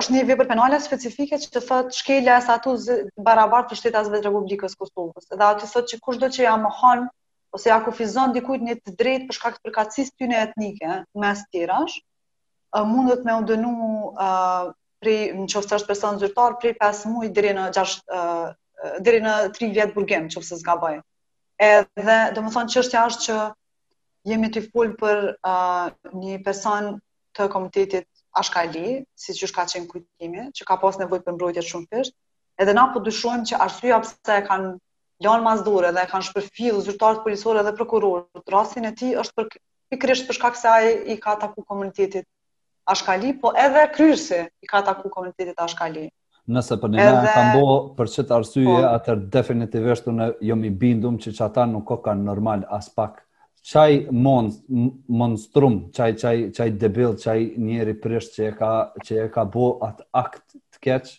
[0.00, 4.28] është një vepër penale specifike që thot shkelja e statusit të barabartë të shtetasve të
[4.28, 5.28] Republikës Kosovës.
[5.32, 7.06] Dhe ato që se kushdo që ja mohon
[7.56, 11.98] ose ja kufizon dikujt një të drejtë për shkak të përkatësisë tyne etnike mes tirash,
[12.92, 17.54] mundet me u dënu ë uh, për në është person zyrtar për 5 muaj deri
[17.56, 18.52] në 6 uh,
[19.08, 20.98] deri në 3 vjet burgim, nëse zgaboj.
[21.70, 23.40] Edhe thonë çështja është që
[24.34, 25.88] jemi të fol për uh,
[26.20, 26.92] një person
[27.32, 31.88] të komitetit ashkali, si që shka qenë kujtimi, që ka pas nevojt për mbrojtje shumë
[31.94, 32.14] fisht,
[32.64, 34.70] edhe na po dyshojmë që arsua pëse e kanë
[35.26, 39.50] lanë mazdore dhe e kanë shpërfilë zyrtarët polisore dhe prokurorët, rasin e ti është për
[39.94, 42.26] pikrisht për shkak se ai i ka taku komunitetit
[42.92, 46.08] Ashkali, po edhe kryrësi i ka taku komunitetit Ashkali.
[46.50, 47.18] Nëse për një edhe...
[47.28, 47.66] në kambo
[48.00, 48.80] për qëtë arsye, po.
[48.88, 53.22] atër definitivisht unë jo bindum që që ata nuk ka normal as pak
[53.62, 54.64] çaj monst,
[55.08, 58.70] monstrum, çaj çaj çaj debil, çaj njëri prish që e ka
[59.04, 60.42] që e ka bë at akt
[60.74, 61.12] të keq.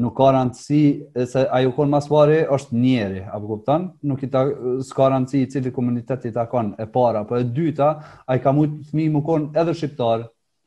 [0.00, 3.90] Nuk ka rëndësi se ajo kon masvare është njëri, apo kupton?
[4.02, 4.40] Nuk i ta
[4.88, 7.90] s'ka rëndësi i cili komuniteti ta kanë e para, po e dyta,
[8.26, 10.24] ai ka shumë fëmijë më kon edhe shqiptar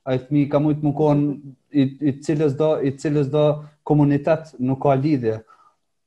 [0.08, 1.25] ai fëmijë ka shumë të mkon
[1.82, 3.43] i i cilës do i cilës do
[3.86, 5.41] komunitet nuk ka lidhje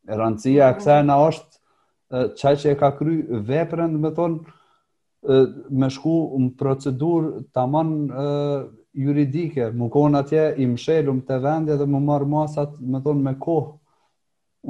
[0.08, 3.18] Rancësia e kësaj na është çaj që e ka kry
[3.50, 4.40] veprën do të thon
[5.70, 7.90] me shku në procedur të aman
[8.96, 13.34] juridike, më konë atje i mshelum të vendje dhe më marë masat me thonë me
[13.40, 13.74] kohë.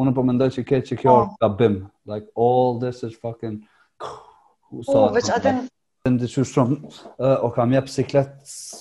[0.03, 1.55] Unë po mendoj që keqë që kjo oh.
[2.07, 3.59] Like, all this is fucking...
[3.99, 5.65] Kuh, oh, veç po atën...
[6.11, 6.77] Në të shumë,
[7.45, 8.37] o kam jep siklet,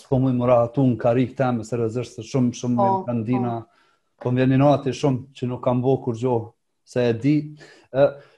[0.08, 3.00] po mu i mura atu në karik të emë, se rëzërës shumë, shumë oh, në
[3.10, 3.56] kandina.
[3.58, 3.90] Oh.
[4.24, 4.62] Po më në
[4.96, 6.48] shumë, që nuk kam bo kur gjohë,
[6.88, 7.36] se e di...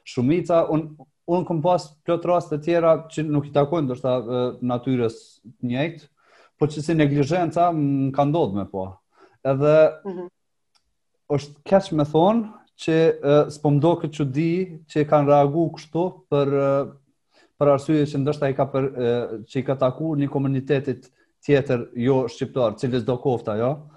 [0.08, 4.16] shumica, unë unë kom pas plot rast të tjera që nuk i takojnë ndoshta
[4.68, 6.08] natyrës të njëjtë,
[6.60, 7.70] por që si neglizhenca
[8.18, 8.90] ka ndodhur me po.
[9.48, 9.76] Edhe
[10.12, 10.30] mm
[11.32, 12.42] është keq me thon
[12.84, 12.96] që
[13.56, 14.48] s'po mdo këtë çudi
[14.92, 16.50] që kanë reaguar kështu për
[17.62, 18.88] për arsye që ndoshta i ka për,
[19.48, 21.08] që i ka takuar një komunitetit
[21.48, 23.70] tjetër jo shqiptar, cilës do kofta, jo.
[23.70, 23.91] Ja?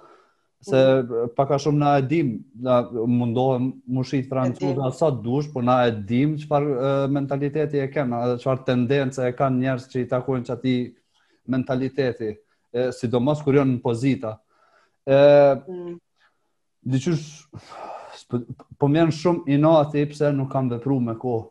[0.67, 1.29] se mhm.
[1.37, 2.29] pak a shumë na e dim,
[2.65, 6.69] na mundohem më shqit francuzë a sa dush, por na e dim qëfar
[7.13, 10.75] mentaliteti e kemë, edhe qëfar tendence e kanë njerës që i takojnë që ati
[11.55, 12.31] mentaliteti,
[12.73, 14.39] e, sidomos kur janë në pozita.
[15.05, 15.19] E,
[15.61, 15.97] mm.
[16.85, 17.27] Dyqysh,
[18.81, 21.45] po mjenë shumë i në ati pëse nuk kam vepru me kohë.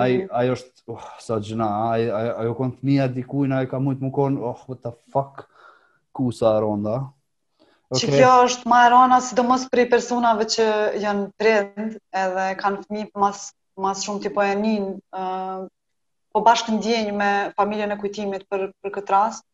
[0.00, 4.14] Ai mm është oh, sa gjëna, ai ai ajo kon mija dikujt, ai ka shumë
[4.16, 5.48] konë, oh what the fuck.
[6.12, 6.98] Ku sa ronda?
[7.92, 8.08] Okay.
[8.08, 10.66] Që kjo është ma erona, sidomos për mos personave që
[11.02, 13.40] janë prind edhe kanë fmi mas,
[13.86, 14.86] mas shumë tipo e njën,
[15.18, 15.66] uh,
[16.32, 17.28] po bashkë ndjenj me
[17.58, 19.44] familjen e kujtimit për, për këtë rast,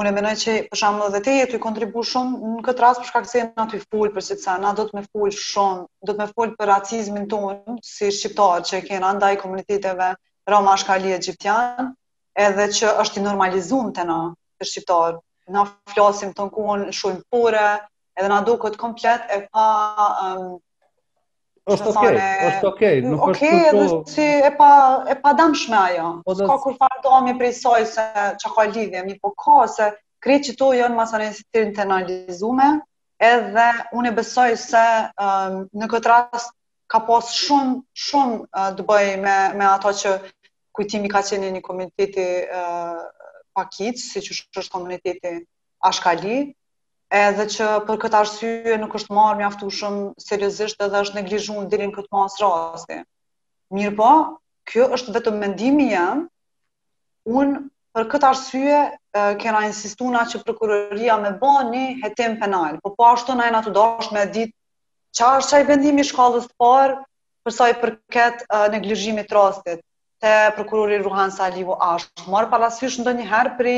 [0.00, 3.02] unë e menoj që për shumë dhe te jetu i kontribu shumë në këtë rast
[3.04, 4.98] përshka shkak se e na të i full për që të sa, na do të
[5.00, 9.12] me full shumë, do të me full për racizmin tonë si shqiptarë që e kena
[9.18, 10.08] ndaj komuniteteve
[10.54, 11.92] Roma Shkali e Gjiptian,
[12.48, 14.20] edhe që është i normalizum të na
[14.70, 15.20] shqiptarë,
[15.52, 17.64] na flasim të nkuon shumë pure,
[18.16, 19.66] edhe na duket komplet e pa
[20.36, 20.56] um,
[21.72, 22.16] është okay,
[22.52, 23.34] është okay, nuk okay, është kështu.
[23.34, 24.70] Okej, edhe si e pa
[25.14, 25.34] e pa
[25.80, 26.08] ajo.
[26.28, 28.02] Po Ka kur fare domi prej saj se
[28.44, 29.90] çka ka lidhje, mi po ka se
[30.24, 32.68] kreç që janë janë masane të analizume,
[33.20, 33.66] edhe
[34.00, 34.84] unë besoj se
[35.26, 36.52] um, në këtë rast
[36.92, 40.18] ka pas shumë shumë uh, të bëj me me ato që
[40.74, 42.28] kujtimi ka qeni një komiteti
[43.54, 45.34] pakic, si që është komuniteti
[45.84, 46.36] Ashkali,
[47.14, 51.92] edhe që për këtë arsye nuk është marrë mjaftu shumë seriosisht edhe është neglizhun dirin
[51.96, 52.98] këtë masë rasti.
[53.76, 54.08] Mirë po,
[54.70, 56.24] kjo është vetëm mendimi jenë,
[57.40, 57.60] unë
[57.94, 58.80] për këtë arsye
[59.42, 63.74] kena insistuna që prokuroria me bëni një hetim penal, po po ashtu në e të
[63.76, 64.54] dosh me ditë
[65.20, 66.96] qa është qaj vendimi shkallës të parë
[67.46, 68.46] përsa i përket
[68.78, 69.84] neglizhimit rastit
[70.24, 73.68] të prokurori Ruhan Salivu ashtë marë parasysh ndë njëherë për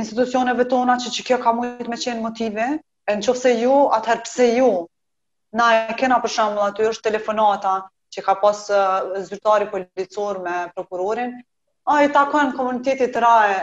[0.00, 2.68] institucioneve tona që që kjo ka mujtë me qenë motive,
[3.10, 4.70] e në qëfëse ju, atëherë pëse ju,
[5.60, 7.74] na e kena për shemë aty është telefonata
[8.14, 8.64] që ka pas
[9.28, 11.34] zyrtari policor me prokurorin,
[11.92, 13.60] a i takojnë komunitetit të raje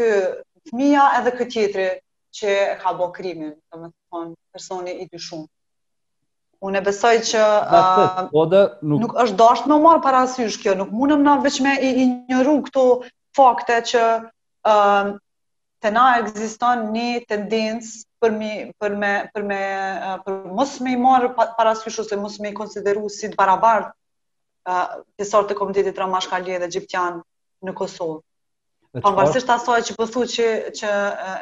[0.00, 1.90] kë të mija edhe këtë tjetëri
[2.38, 5.48] që ka bo krimin, të më të personi i dy shumë.
[6.64, 7.40] Unë e besoj që
[8.32, 8.42] po
[8.90, 9.12] nuk...
[9.22, 12.82] është dasht me marë parasysh kjo, nuk mundëm na veç me i, i njëru këto
[13.36, 14.04] fakte që
[15.84, 17.92] të na egziston një tendencë
[18.24, 19.60] për, mi, për, me, për, me,
[20.60, 23.92] mos me i marë parasysh ose mos me i konsideru si të barabartë
[24.64, 27.20] të pjesor të komitetit të Ramashkali dhe Gjiptian
[27.68, 28.18] në Kosovë.
[29.04, 30.48] Pa asoj që pëthu po që,
[30.80, 30.90] që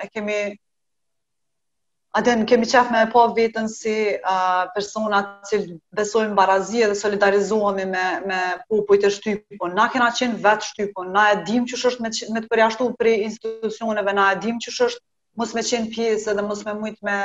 [0.02, 0.40] e kemi
[2.14, 5.58] A kemi qef me e po vetën si uh, personat që
[5.98, 8.38] besojnë barazie dhe solidarizohemi me, me
[8.70, 9.74] popoj të shtypun.
[9.74, 13.10] Na kena qenë vetë shtypun, na e dim që shështë me, me të përjashtu për
[13.16, 17.18] institucioneve, na e dim që shështë mos me qenë pjesë dhe mos me mujtë me,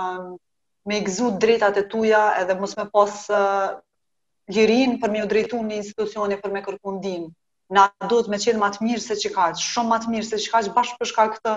[0.00, 0.26] um,
[0.90, 3.78] me egzut drejtate tuja edhe mos me pas uh,
[4.58, 7.30] lirin për me u drejtu në institucione për me kërkundim.
[7.78, 10.54] Na do të me qenë matë mirë se që kaqë, shumë matë mirë se që
[10.58, 11.56] kaqë bashkë për shka këtë,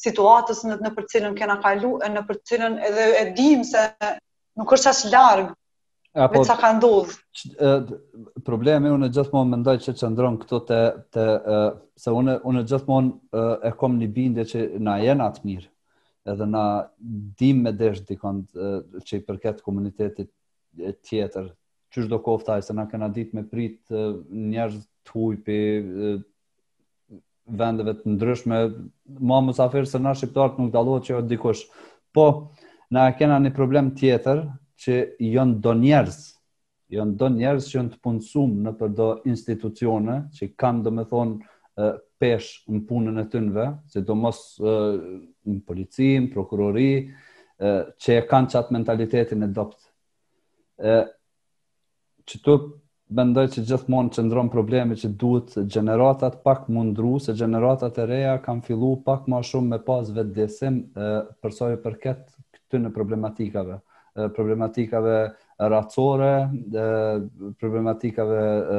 [0.00, 3.84] situatës në në për cilën kena kalu e në për cilën edhe e dim se
[4.58, 5.52] nuk është as larg
[6.26, 7.12] apo sa ka ndodh.
[8.46, 10.80] Problemi unë gjithmonë mendoj që çëndron këto të
[11.16, 11.26] të
[12.02, 15.70] se unë unë gjithmonë e kam në bindje që na jena atë mirë
[16.32, 16.62] edhe na
[17.40, 20.32] dim me desh dikon që i përket komunitetit
[21.06, 21.52] tjetër,
[21.94, 25.56] çdo kohë se na kena ditë me prit njerëz të huaj pe
[27.48, 28.60] vendeve të ndryshme,
[29.22, 31.64] ma më safirë se na nuk dalohet që o dikush.
[32.12, 32.50] Po,
[32.90, 34.42] na kena një problem tjetër
[34.78, 36.18] që jënë do njerës,
[36.92, 41.92] jënë do njerës që jënë të punësum në përdo institucione, që kanë do me thonë
[42.20, 46.90] pesh në punën e tynëve, që do mos në policin, prokurori,
[47.56, 49.78] që e kanë qatë mentalitetin e dopt.
[52.26, 52.54] që të
[53.06, 58.32] Bendoj që gjithmonë që ndronë probleme që duhet gjeneratat pak mundru, se gjeneratat e reja
[58.42, 60.80] kam fillu pak ma shumë me pas vetë desim
[61.38, 62.24] përsoj e përket
[62.56, 63.76] këtë në problematikave.
[64.18, 65.14] E, problematikave
[65.70, 66.86] racore, e,
[67.62, 68.78] problematikave e,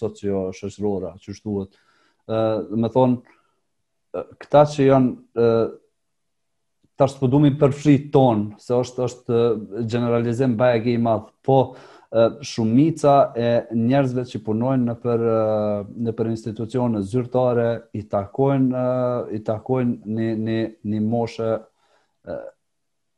[0.00, 1.76] socio, shëshrora, që shtuat.
[2.32, 2.38] E,
[2.80, 3.20] me thonë,
[4.40, 5.50] këta që janë
[6.96, 9.42] të ashtë përdu përfri tonë, se është, është
[9.92, 11.60] generalizim bëjegi i matë, po
[12.42, 15.22] shumica e njerëzve që punojnë në për
[16.06, 17.64] në për institucione zyrtare
[17.98, 18.82] i takojnë
[19.34, 21.48] i takojnë në në në moshë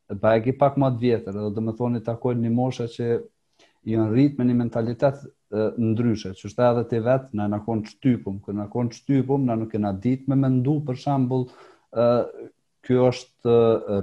[0.09, 3.11] e pak më të vjetër, dhe dhe më thonë i takojnë një moshe që
[3.88, 5.20] i në rritë me një mentalitet
[5.81, 9.57] ndryshe, që është edhe të vetë, në anakon shtypum, që në anakon që typum, në
[9.62, 11.44] nuk e në ditë me mendu, për shambull,
[12.85, 13.55] kjo është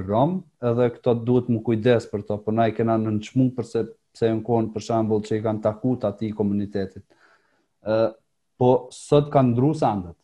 [0.06, 3.50] rom, edhe këto duhet më kujdes për to, për po na i kena në në
[3.58, 7.04] përse pse në kohën për shembull që i kanë takut aty komunitetit.
[7.86, 7.96] ë
[8.58, 10.16] po sot kanë ndru sandët.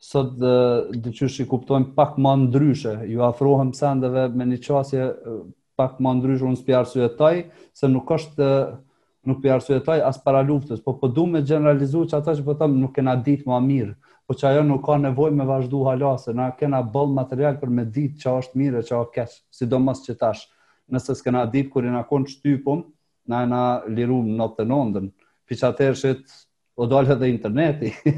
[0.00, 0.52] Sot do
[0.96, 5.04] i thëshë kuptojmë pak më ndryshe, ju afrohem sandëve me një çësje
[5.76, 7.10] pak më ndryshe unë spi arsye
[7.76, 8.46] se nuk është
[9.28, 12.54] nuk pi arsye as para luftës, po po du me generalizu që ata që po
[12.56, 13.94] thamë nuk kena ditë më mirë,
[14.26, 17.84] po që ajo nuk ka nevoj me vazhdu halasë, na kena bëllë material për me
[17.84, 19.68] ditë që është mire, që është keshë,
[20.08, 20.46] që tashë
[20.92, 22.84] nëse s'kena dit kur i na kon shtypum,
[23.30, 25.08] na na lirum në të nëndën.
[25.48, 25.90] Fiqa të
[26.80, 27.90] o dole dhe interneti.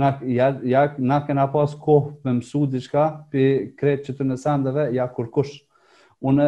[0.00, 3.44] na, ja, ja, na kena pas kohë me mësu diçka, pi
[3.78, 5.52] kretë që të në sandëve, ja kur kush.
[6.24, 6.46] Une,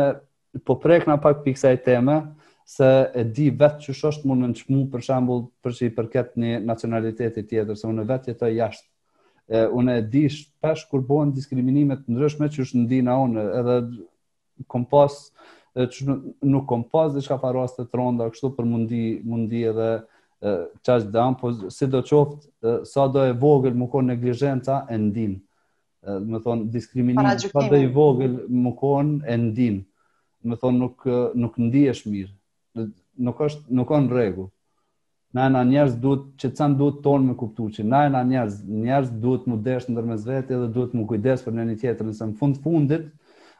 [0.65, 2.21] po prek na pak piksa e teme,
[2.69, 5.93] se e di vetë që shoshtë mund në në qmu për shambull për që i
[5.99, 8.89] përket një nacionalitetit tjetër, se une vetë jetoj jashtë.
[9.49, 13.79] E, une e di shpesh kur bojnë diskriminimet ndryshme nërëshme që është edhe
[14.75, 14.85] kom
[15.87, 19.63] që nuk kom pas dhe që ka fa raste të ronda, kështu për mundi, mundi
[19.71, 19.91] edhe
[20.87, 25.37] qash dam, po si do qoftë, sa do e vogël më konë neglijenta, e ndim.
[26.09, 29.81] Më thonë, diskriminim, sa do e vogël më konë, e ndim.
[30.49, 31.07] Më thonë, nuk,
[31.39, 32.85] nuk ndi e shmirë.
[33.27, 34.49] Nuk është, nuk onë regu.
[35.37, 38.13] Na e na njerëz duhet, që të sanë duhet tonë me kuptu që na e
[38.15, 41.67] na njerëz, njerëz duhet më deshë në dërmez vetë edhe duhet më kujdes për në
[41.69, 43.05] një tjetër, nëse në fund fundit,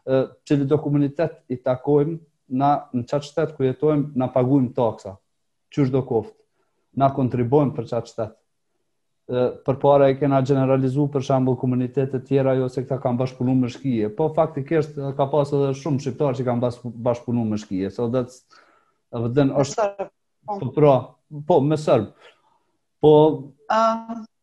[0.09, 2.17] që li do komunitet i takojmë,
[2.59, 5.13] na në qatë shtetë ku jetojmë, na pagujmë taksa,
[5.75, 6.37] që do koftë,
[7.03, 8.35] na kontribojmë për qatë shtetë.
[9.67, 13.69] Për para e kena generalizu për shambull komunitetet tjera, jo se këta kam bashkëpunu me
[13.69, 18.09] shkije, po faktikisht ka pas edhe shumë shqiptarë që kam bashkëpunu me shkije, so
[19.19, 19.89] është,
[20.49, 20.95] po pra,
[21.51, 22.33] po, me sërbë,
[23.05, 23.13] po,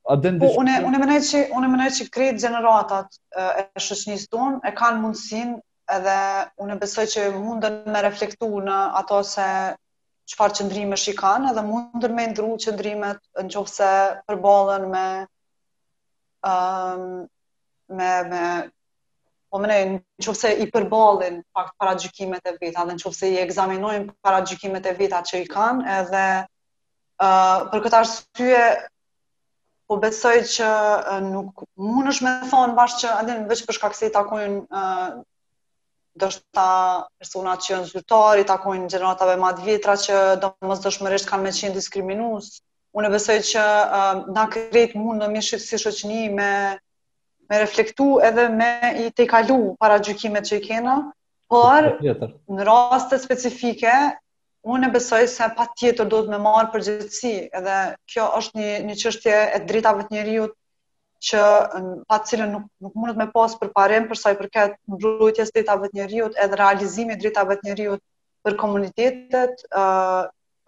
[0.06, 4.74] Aden po, unë unë mendoj që unë mendoj që kreet gjeneratat e shoqënisë tonë e
[4.78, 5.56] kanë mundësinë
[5.96, 6.18] edhe
[6.66, 9.48] unë besoj që mundën me reflektu në ato se
[10.30, 13.90] qëfar qëndrime shi kanë edhe mundën me ndru qëndrimet në qofë se
[14.30, 15.06] përbalën me
[16.54, 17.06] um,
[17.98, 18.44] me, me
[19.50, 23.24] po më në qofë se i përbalën fakt para gjykimet e vita dhe në qofë
[23.24, 28.64] se i egzaminojnë para gjykimet e vita që i kanë edhe uh, për këtë arsye
[29.88, 30.68] po besoj që
[31.30, 35.08] nuk mund është me thonë bashkë që adin veç për shkak se i takojnë uh,
[37.20, 41.76] personat që janë zyrtari, takojnë gjeneratave madhë vitra që do mësë dëshmërështë kanë me qenë
[41.78, 42.50] diskriminus.
[42.98, 46.50] Unë besoj që uh, na krejt mund në mishit si shoqni me,
[47.52, 48.72] me reflektu edhe me
[49.04, 50.98] i te kalu para gjykimet që i kena,
[51.54, 53.94] por në raste specifike
[54.74, 57.74] unë e besoj se pa tjetër duhet me marë gjithësi edhe
[58.12, 60.56] kjo është një, një qështje e dritave të njëriut
[61.28, 61.44] që
[62.10, 66.00] pa cilën nuk, nuk mundet me pas për parem përsa i përket mbrojtjes dritave të
[66.00, 68.02] njëriut edhe realizimi dritave të njëriut
[68.46, 70.26] për komunitetet, uh,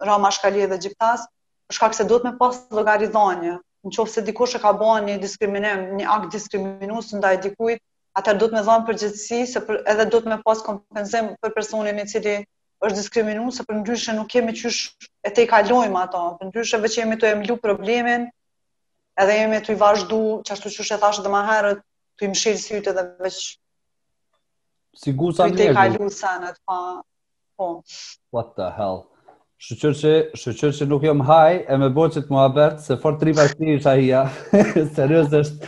[0.08, 1.26] Roma, Shkalje dhe Gjiptas,
[1.74, 5.84] shkak se duhet me pas logarizanje në qofë se dikush e ka bon një diskriminim,
[5.98, 7.82] një akt diskriminus ndaj dikujt,
[8.20, 9.62] atër duhet me dhonë përgjithësi, se
[9.94, 12.36] edhe duhet me pas kompenzim për personin i cili
[12.86, 16.98] është diskriminuese se për ndryshe nuk kemi qysh e te kalojmë ato, për ndryshe veç
[17.00, 18.28] jemi të emlu problemin,
[19.18, 21.80] edhe jemi të i vazhdu, që ashtu qysh e thashtë dhe maherët,
[22.18, 23.40] të i mshirë sytë edhe veç
[24.98, 25.58] si guza mjegu.
[25.58, 26.78] Të i te i kalu sanët, pa,
[27.58, 27.68] po.
[28.34, 29.06] What the hell?
[29.62, 32.96] Shqyër që, shqyër që nuk jom haj, e me bo që të mua bërtë, se
[33.02, 34.20] fort tri bashkëti i shahia,
[34.98, 35.66] seriosisht,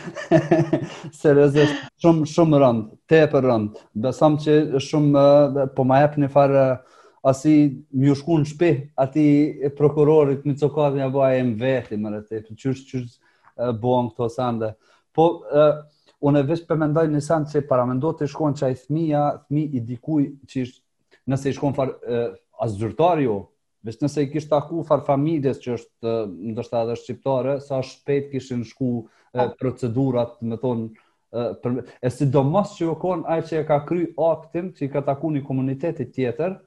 [1.21, 4.55] seriosisht, shumë, shumë rëndë, te e për rëndë, besam që
[4.87, 5.25] shumë,
[5.75, 6.63] po ma jep një farë,
[7.21, 7.53] asi
[7.93, 9.25] më ju shku në aty ati
[9.77, 14.29] prokurorit me cokat një bëja e më veti më rëte, çush qështë qështë bëhen këto
[14.33, 14.71] sande.
[15.13, 15.75] Po, uh,
[16.25, 19.23] unë e vishë përmendoj në sande që para me të shkon që fëmia fëmi thmija,
[19.45, 20.73] thmi i dikuj që ish,
[21.29, 23.35] nëse i shkon farë uh, zyrtari jo,
[23.85, 26.25] vishë nëse i kishtë taku far familjes që është uh,
[26.57, 30.89] ndështë edhe shqiptare, sa shpejt kishin shku uh, procedurat, me thonë,
[31.37, 34.93] uh, për, e sidomos që u kon ai që e ka kry aktim që i
[34.97, 36.57] ka taku një komunitetit tjetër,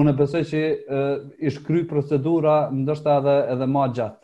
[0.00, 1.14] unë e besoj që uh,
[1.48, 4.18] ishtë kry procedura ndështë edhe, edhe ma gjatë.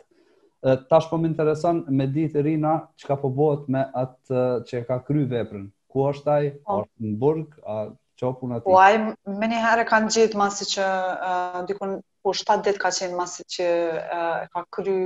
[0.59, 4.55] Uh, tash po më interesan me ditë Rina që ka po bëhet me atë uh,
[4.67, 5.67] që ka kry veprën.
[5.89, 6.43] Ku është taj?
[6.65, 6.81] Oh.
[6.81, 7.53] Orë në burg?
[7.75, 7.89] A
[8.19, 8.65] që o punë ati?
[8.65, 8.97] Po, Uaj,
[9.39, 10.89] me një herë kanë gjithë masi që
[11.29, 11.95] uh, dikun
[12.25, 13.69] po 7 ditë ka qenë masi që
[14.01, 14.97] uh, ka kry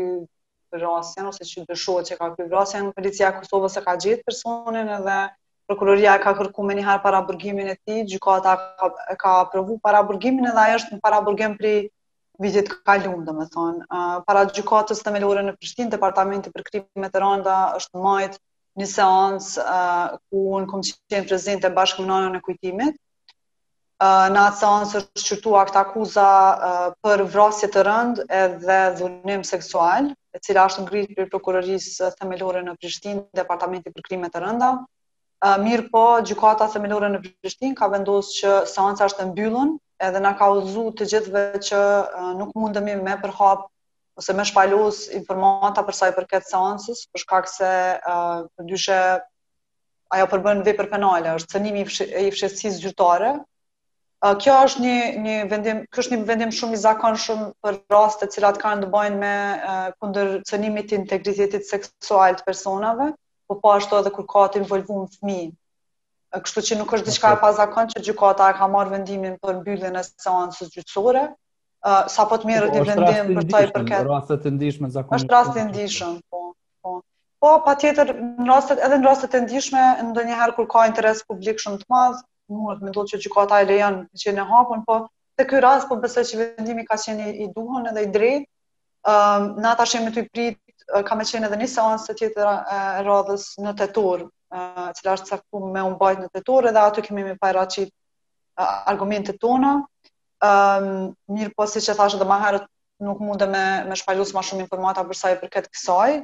[0.74, 5.20] vrasjen, ose që dëshohet që ka kry vrasjen, policia Kosovës e ka gjithë personin edhe
[5.68, 8.90] prokuroria ka kërku me njëherë para bërgimin e ti, gjukata ka,
[9.24, 11.78] ka provu para bërgimin edhe ajo është në para bërgim për
[12.46, 13.86] vitit kalum, dhe me thonë.
[13.98, 18.42] Uh, para gjukatës të melore në Prishtin, departamenti për krimet të rënda është majtë
[18.82, 23.00] një seancë uh, ku në kom qenë prezente bashkë më nëjën e kujtimit.
[24.04, 29.46] Uh, në atë seancë është qërtu akt akuza uh, për vrasje të rënd edhe dhunim
[29.54, 34.74] seksual, e cila është ngritë për prokurorisë themelore në Prishtin, departamenti për krimet të rënda
[35.62, 39.74] mirë po, gjukata minore në Prishtin ka vendosë që seansa është në mbyllën,
[40.08, 41.80] edhe na ka uzu të gjithve që
[42.40, 43.68] nuk mundemi me përhap
[44.22, 47.70] ose me shpalos informata për sa i përket seancës, për shkak se
[48.14, 48.98] uh, përdyshe
[50.16, 53.34] ajo përbën vepër penale, është cënimi i fshehtësisë zyrtare.
[54.44, 54.92] kjo është një
[55.24, 59.10] një vendim, ky është një vendim shumë i shumë për raste të cilat kanë të
[59.18, 59.34] me
[59.98, 63.14] uh, të cënimit të integritetit seksual të personave
[63.56, 65.52] po po ashtu edhe kur ka të involvuar fëmijën.
[66.46, 69.98] Kështu që nuk është diçka e zakon që gjykata e ka marrë vendimin për mbylljen
[70.00, 71.24] e seancës gjyqësore.
[71.84, 74.00] Uh, sa po të mirë po, të vendim për të i përket.
[74.00, 75.26] Është rast të ndishme zakonisht.
[75.26, 76.42] Është rast i ndishëm, po,
[76.86, 76.94] po.
[77.44, 81.82] Po patjetër në rastet edhe në rastet e ndishme ndonjëherë kur ka interes publik shumë
[81.84, 82.24] të madh,
[82.56, 85.00] mund të mendoj që gjykata e lejon që në hapun, po
[85.38, 88.48] te ky rast po besoj që vendimi ka qenë i duhur edhe i drejtë.
[89.14, 90.62] Ëm um, na tashim me prit
[91.06, 94.24] kam e qenë edhe një seancë të tjetër e radhës në tetor,
[94.56, 94.64] e
[95.00, 97.94] cila është caktuar me un bajt në tetor dhe aty kemi më paraqit
[98.94, 99.76] argumentet tona.
[100.44, 102.66] Ëm um, mirë po siç e thashë edhe më herët
[103.08, 106.18] nuk mundem të më më shpalos më shumë informata për sa i përket kësaj.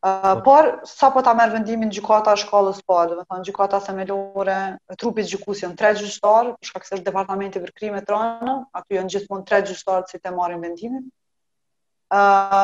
[0.00, 0.42] Ë uh, po.
[0.48, 3.46] por sa po ta merr vendimin gjykata e shkollës së po, parë, do të thonë
[3.50, 4.56] gjykata themelore,
[5.02, 9.44] trupi gjykues janë tre gjyqtarë, për shkak se departamenti për krime trona, aty janë gjithmonë
[9.52, 11.04] tre gjyqtarë që të marrin vendimin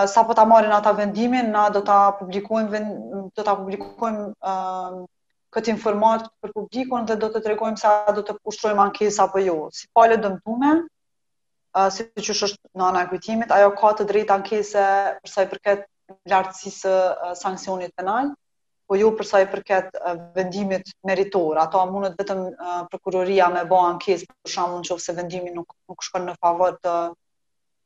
[0.07, 2.68] sa po ta marrin ata vendimin, na do ta publikojm
[3.34, 4.34] do ta publikojm
[5.55, 9.70] këtë informat për publikun dhe do të tregojm sa do të ushtrojmë ankesa apo jo.
[9.72, 10.72] Si palë dëmtuame,
[11.94, 14.82] si që është në ana e kujtimit, ajo ka të drejtë ankese
[15.24, 15.86] për sa i përket
[16.28, 16.92] lartësisë
[17.40, 18.34] sanksionit penal
[18.86, 19.97] po ju jo përsa i përket
[20.36, 22.44] vendimit meritor, ato amunët vetëm
[22.90, 27.01] prokuroria me ba ankes, për në qovë vendimi nuk, nuk shkon në favor të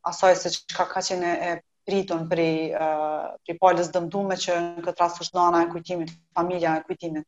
[0.07, 1.51] asaj se që ka qene e
[1.89, 6.75] pritun për uh, për palës dëmtuame që në këtë rast është nana e kujtimit, familja
[6.81, 7.27] e kujtimit.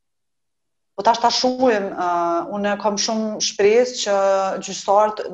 [0.97, 4.15] Po tash ta shohim, uh, unë kam shumë shpresë që
[4.67, 5.31] gjysartë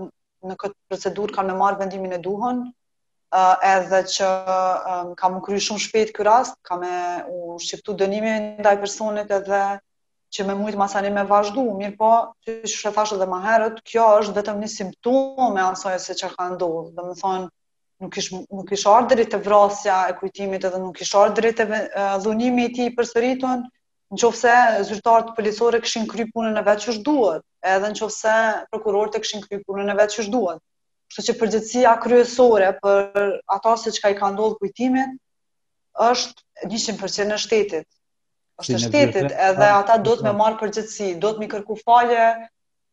[0.49, 4.29] në këtë procedurë kanë marë vendimin e duhur, uh, edhe që
[4.97, 9.63] um, kam kryer shumë shpejt ky rast, kam u shqiptu dënimin ndaj personit edhe
[10.37, 12.09] që me mujtë masani me vazhdu, mirë po,
[12.45, 15.69] që shë thashtë dhe maherët, kjo është vetëm një simptomë me
[16.05, 17.47] se që ka ndodhë, dhe më thonë,
[18.05, 18.85] nuk ishë nuk ish
[19.33, 21.65] te vrasja e kujtimit edhe nuk ishë ardhur te
[22.27, 23.65] dhunimi i tij i përsëritur
[24.15, 24.53] nëse
[24.89, 27.43] zyrtarët policore kishin këshin punën e vet që duhet
[27.75, 28.37] edhe nëse
[28.71, 30.63] prokurorët e kishin kry punën e vet që duhet
[31.11, 33.27] kështu që përgjithësia kryesore për
[33.59, 35.19] ato se ka i ka ndodhur kujtimit
[36.07, 37.89] është 100% në shtetit
[38.59, 40.67] është po, të shtetit edhe ata ata duhet me po.
[40.77, 42.25] gjithësi, do duhet mi kërku falje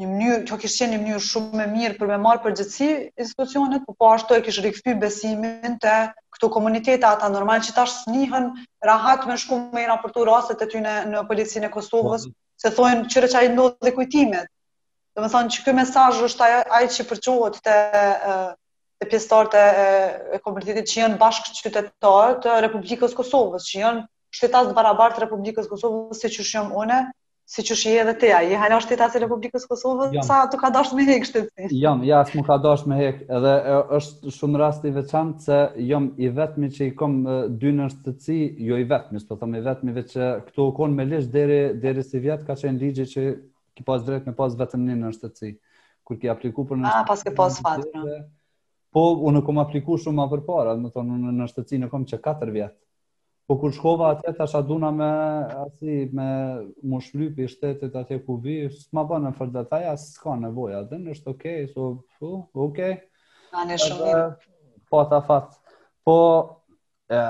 [0.00, 2.86] një mënyrë, kjo kishte qenë një mënyrë shumë e mirë për me marr përgjegjësi
[3.22, 5.96] institucionet, por po ashtu e kish rikthy besimin te
[6.36, 8.46] këto komunitete ata normal që tash snihen
[8.88, 12.34] rahat me shku me raportu raset e ty në policinë e Kosovës, po.
[12.62, 14.48] se thonë çfarë çaj ndodhi kujtimet.
[15.16, 17.76] Domethënë që ky mesazh është ajo ai që përçohet te
[19.02, 24.04] të pjesëtarë të komunitetit që janë bashkë qytetarë të Republikës Kosovës, që janë
[24.38, 26.98] shtetas të barabartë Republikës Kosovës, si që shëmë une,
[27.52, 28.38] si që shëmë edhe teja.
[28.46, 30.26] I hajna shtetas e Republikës Kosovës, jam.
[30.28, 31.72] sa të ka dashtë me hekë shtetësi?
[31.82, 35.58] Jam, ja, s'mu ka dashtë me hekë, edhe e, është shumë rast i veçantë, se
[35.90, 37.18] jam i vetmi që i kom
[37.62, 38.38] dy në shtetësi,
[38.70, 42.06] jo i vetmi, të thëmë i vetmi, që këtu u konë me lishë deri, deri
[42.06, 43.26] si vjetë, ka qenë ligje që
[43.78, 45.56] ki pas drejt me pas vetëm një në shtetësi
[46.06, 47.04] kur ki apliku për në shtetësi.
[47.04, 48.22] A, pas pas fatë, pra.
[48.92, 52.18] Po, unë kom aplikuar shumë më përpara, do të thonë në në shtëcinë kom që
[52.26, 52.74] 4 vjet.
[53.48, 55.06] Po kur shkova atje thash a duna me
[55.62, 56.26] aty me
[56.92, 60.98] mushlyp i shtetit atje ku vi, s'ma ma bënë fort detaj, as s'ka nevojë atë,
[61.14, 61.86] është okay, so,
[62.20, 62.34] fu,
[62.66, 62.98] okay.
[63.54, 64.16] Tanë shumë
[64.92, 65.56] Po ta fatë,
[66.04, 66.16] Po,
[67.08, 67.20] e,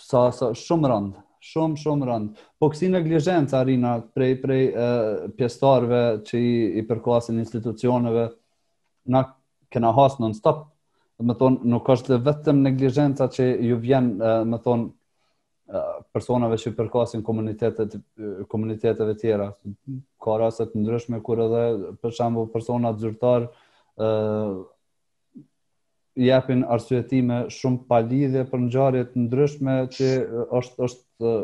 [0.00, 1.20] sa sa shumë rëndë,
[1.50, 2.40] shumë shumë rënd.
[2.58, 4.64] Po kësi neglizhenca arrin atë prej prej
[5.36, 8.30] pjesëtarëve që i, i përkasin institucioneve
[9.12, 9.26] na
[9.70, 10.64] kena hasë në nënstop
[11.24, 14.12] më thonë, nuk është vetëm neglijenca që ju vjen,
[14.50, 14.88] më thonë,
[16.14, 17.96] personave që përkasin komunitetet,
[18.52, 19.48] komuniteteve tjera.
[20.22, 21.62] Ka raset të ndryshme kur edhe,
[22.02, 23.48] për shambu, personat zyrtar
[23.98, 24.10] e,
[26.22, 30.12] jepin arsuetime shumë palidhe për njarjet ndryshme që
[30.60, 31.34] është, është,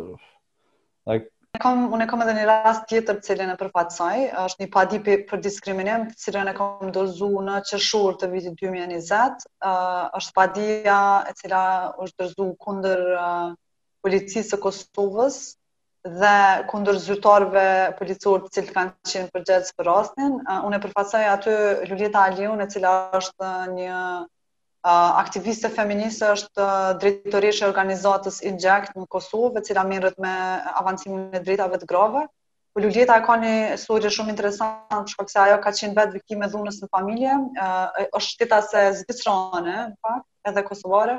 [1.11, 5.16] like, kam unë kam edhe një rast tjetër të cilën e përfaqësoj, është një padipi
[5.32, 9.03] për diskriminim, të cilën e kam dorëzuar në qershor të vitit 2020.
[9.03, 10.96] Ëh, uh, është padia
[11.28, 11.61] e cila
[12.07, 13.53] është dorëzuar kundër uh,
[14.07, 15.40] policisë së Kosovës
[16.22, 16.32] dhe
[16.72, 17.66] kundër zyrtarëve
[18.00, 20.38] policor të cilët kanë qenë përgjegjës për rastin.
[20.48, 21.59] Uh, unë e përfaqësoj aty
[21.92, 23.98] Luljeta Aliun, e cila është një
[24.83, 26.66] uh, aktiviste feministe është
[27.03, 30.33] drejtoresh e organizatës Inject në Kosovë, e cila merret me
[30.83, 32.24] avancimin e drejtave të grave.
[32.72, 36.80] Po Luljeta ka një histori shumë interesante, shkak se ajo ka qenë vetë viktimë dhunës
[36.83, 39.76] në familje, uh, është shteta se zvicrane,
[40.07, 41.18] pak, edhe kosovare,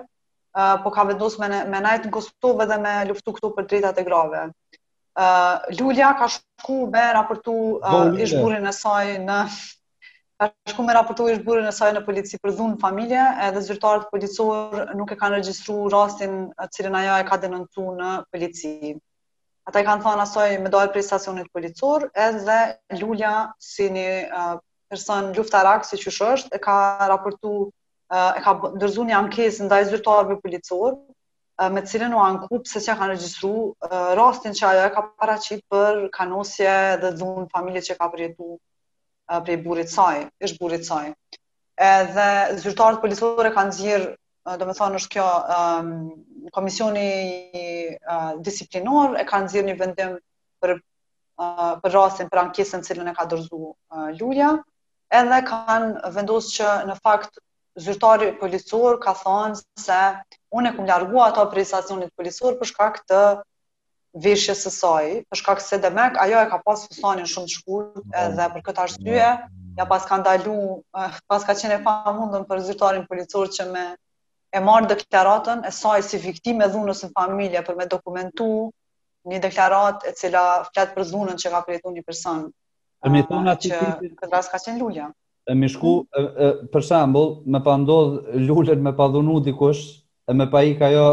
[0.57, 4.01] uh, po ka vendosur me me najt në Kosovë dhe me luftu këtu për drejtat
[4.03, 4.47] e grave.
[5.13, 9.37] Uh, Lulja ka shku me raportu uh, ishburin e saj në
[10.41, 15.11] Ashtu me raportuarish burrin e saj në polici për dhunë familje, edhe zyrtarët policorë nuk
[15.13, 16.33] e kanë regjistruar rastin
[16.65, 18.71] atë ajo e ka denoncu në polici.
[19.69, 22.57] Ata i kanë thënë asaj me dalë prej stacionit policor, edhe
[23.03, 23.33] Lulja
[23.67, 24.07] si një
[24.41, 24.57] uh,
[24.89, 26.79] person luftarak si që është, e ka
[27.13, 30.97] raportu uh, e ka ndërzuar një ankesë ndaj zyrtarëve policorë
[31.69, 33.49] me cilën u ankup se që kanë regjistru
[34.19, 36.73] rastin që ajo e ka paracit për kanosje
[37.03, 38.55] dhe dhunë familje që ka përjetu
[39.27, 41.13] prej burit saj, është burit saj.
[41.81, 42.27] Edhe
[42.59, 44.11] zyrtarët policore kanë zirë,
[44.59, 45.27] do me thonë është kjo,
[46.53, 47.05] komisioni
[48.45, 50.17] disiplinor e kanë zirë një vendim
[50.61, 50.75] për,
[51.85, 53.61] për rasin, për ankesën cilën e ka dërzu
[54.19, 54.51] ljulja,
[55.21, 57.39] edhe kanë vendosë që në fakt
[57.87, 60.01] zyrtarët policor ka thonë se
[60.59, 63.23] unë e kumë largua ato prej stacionit policore përshka këtë
[64.13, 68.01] veshje së saj, për shkak se Demek ajo e ka pas fusonin shumë të shkurtë
[68.03, 68.85] po, edhe për po, këtë po.
[68.85, 69.27] arsye
[69.79, 70.57] ja pas ka ndalu
[71.01, 73.85] eh, pas ka qenë e pamundur për zyrtarin policor që me
[74.53, 78.51] e marr deklaratën e saj si viktimë e dhunës në familje për me dokumentu
[79.31, 82.45] një deklaratë e cila flet për dhunën që ka pritur një person.
[83.01, 83.91] Për me eh, thënë atë që
[84.21, 85.09] këtë rast ka qenë Lulja.
[85.49, 85.93] E më shku
[86.71, 89.81] për shembull, më pa ndodh Lulën me pa dhunu dikush,
[90.27, 91.05] e me pa i ka jo,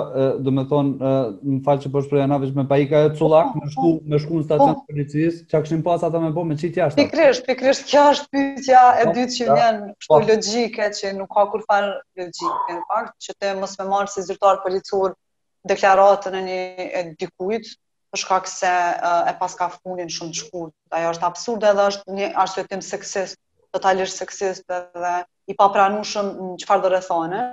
[0.45, 1.11] dhe me thonë,
[1.43, 3.71] më falë që po shpreja në me pa i ka jo të sulak, po, me
[3.75, 4.05] shku, po.
[4.13, 4.83] me shku në stacion po.
[4.85, 7.01] të policisë, që a këshin pas ata me po, me qitë jashtë?
[7.03, 9.57] Pikrish, pikrish, kjo është pytja e dytë që ja.
[9.59, 11.91] njenë, kështu logike, që nuk ka kur falë
[12.23, 15.17] logike, në fakt, që te mos me marë si zyrtar policur
[15.75, 17.67] deklaratën e një e për
[18.15, 18.71] përshka këse
[19.31, 23.39] e pas ka funin shumë të shkut, ajo është absurde edhe është një arsyetim seksist,
[23.75, 25.13] totalisht seksist edhe
[25.51, 27.45] i papranushëm në çfarë do rethane,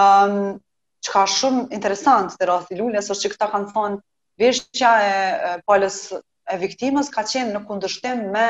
[0.00, 0.58] ehm,
[1.06, 4.00] që ka shumë interesant të rrasi lullës, është që këta kanë thonë
[4.42, 5.14] vishqa e,
[5.50, 8.46] e palës e viktimës ka qenë në kundështim me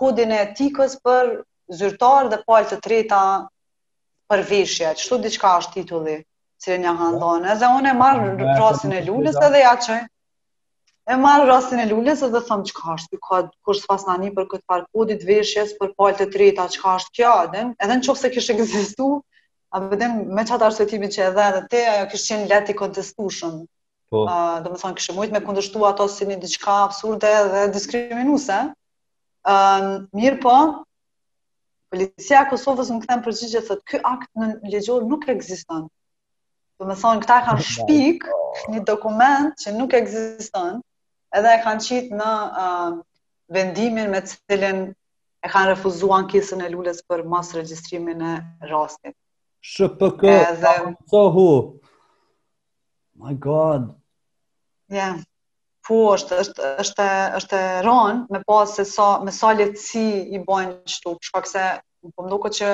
[0.00, 1.32] kodin e etikës për
[1.80, 3.18] zyrtarë dhe palë të treta
[4.30, 6.16] për vishqa, që shtu diqka është titulli,
[6.64, 9.74] që e një kanë thonë, e unë e marë në rrasin e lullës edhe ja
[9.86, 9.98] që
[11.10, 14.04] e e rastin e lullës edhe thëmë që ka është, ka kështë fas
[14.36, 18.04] për këtë par kodit vishqës për palë të treta që ka është kjo, edhe në
[18.06, 19.08] qëfë se kështë egzistu,
[19.70, 23.52] A vëdim me qatë arsvetimin që edhe dhe te, ajo kështë qenë leti kontestushën.
[24.14, 24.22] Po.
[24.30, 28.56] Uh, dhe me thonë, kështë mujtë me kundështu ato si një diqka absurde dhe diskriminuse.
[29.52, 29.86] Uh,
[30.18, 30.56] mirë po,
[31.92, 35.86] policia Kosovës më këthem përgjigje, thëtë, kë akt në legjor nuk eksiston.
[36.80, 38.26] Dhe me thonë, këta e kanë shpik
[38.74, 40.82] një dokument që nuk eksiston,
[41.38, 42.32] edhe e kanë qitë në
[43.60, 44.82] vendimin me cilin
[45.46, 48.36] e kanë refuzuan kisën e lullës për mas registrimin e
[48.74, 49.14] rastit.
[49.62, 50.46] SHPK
[51.10, 51.80] sohu.
[53.14, 53.96] My god.
[54.88, 55.14] Ja.
[55.88, 57.06] Po, është është është
[57.40, 61.64] është rën me pas se sa me sa lehtësi i bojnë kështu, për shkak se
[62.14, 62.70] po më duket që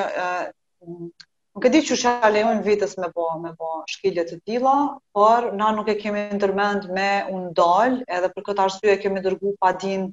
[1.56, 4.74] nuk e di çu çfarë lejon vitës me bë, me bë shkilje të tilla,
[5.16, 9.56] por na nuk e kemi ndërmend me u ndal, edhe për këtë arsye kemi dërguar
[9.64, 10.06] padin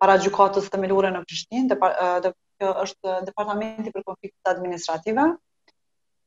[0.00, 1.90] para gjykatës themelore në Prishtinë, dhe,
[2.28, 5.30] dhe, dhe është departamenti për konfliktet administrative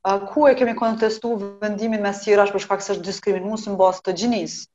[0.04, 4.12] ku e kemi kontestu vendimin me sirash për shkak se është diskriminuar në bazë të
[4.22, 4.66] gjinisë.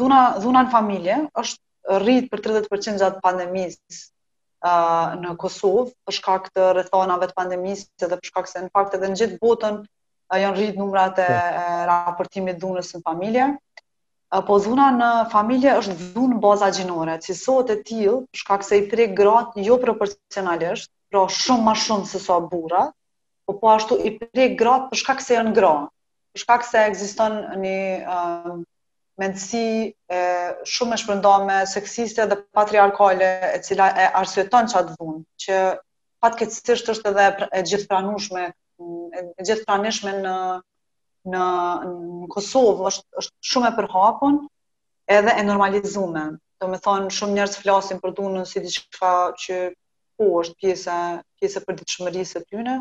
[0.00, 4.02] Dhuna dhuna në familje është rrit për 30% gjatë pandemisë
[4.64, 8.94] uh, në Kosovë, për shkak të rrethonave të pandemisë dhe për shkak se në fakt
[8.98, 13.48] edhe në gjithë botën uh, janë rrit numrat e uh, raportimit dhunës në familje.
[14.32, 18.44] Uh, po dhuna në familje është dhunë në bazë gjinore, si sot e tillë, për
[18.44, 22.96] shkak se i prek gratë jo proporcionalisht, pra shumë më shumë se sa burrat
[23.46, 25.70] po po ashtu i prek gratë për shkak se janë gra,
[26.34, 27.34] për shkak se ekziston
[27.64, 27.74] një
[28.12, 28.52] uh,
[29.20, 29.60] mendsi
[30.10, 30.20] e
[30.74, 35.58] shumë e shpërndarme seksiste dhe patriarkale e cila e arsyeton çat dhun, që
[36.24, 40.34] patketësisht është edhe pra, e gjithë pranueshme e gjithë pranueshme në
[41.30, 41.44] në
[41.84, 44.34] në Kosovë është është shumë e përhapur
[45.18, 46.34] edhe e normalizuar.
[46.60, 49.12] Do të thonë shumë njerëz flasin për dhunën si diçka
[49.44, 49.56] që
[50.20, 50.98] po është pjesa
[51.40, 52.76] pjesa e përditshmërisë së tyre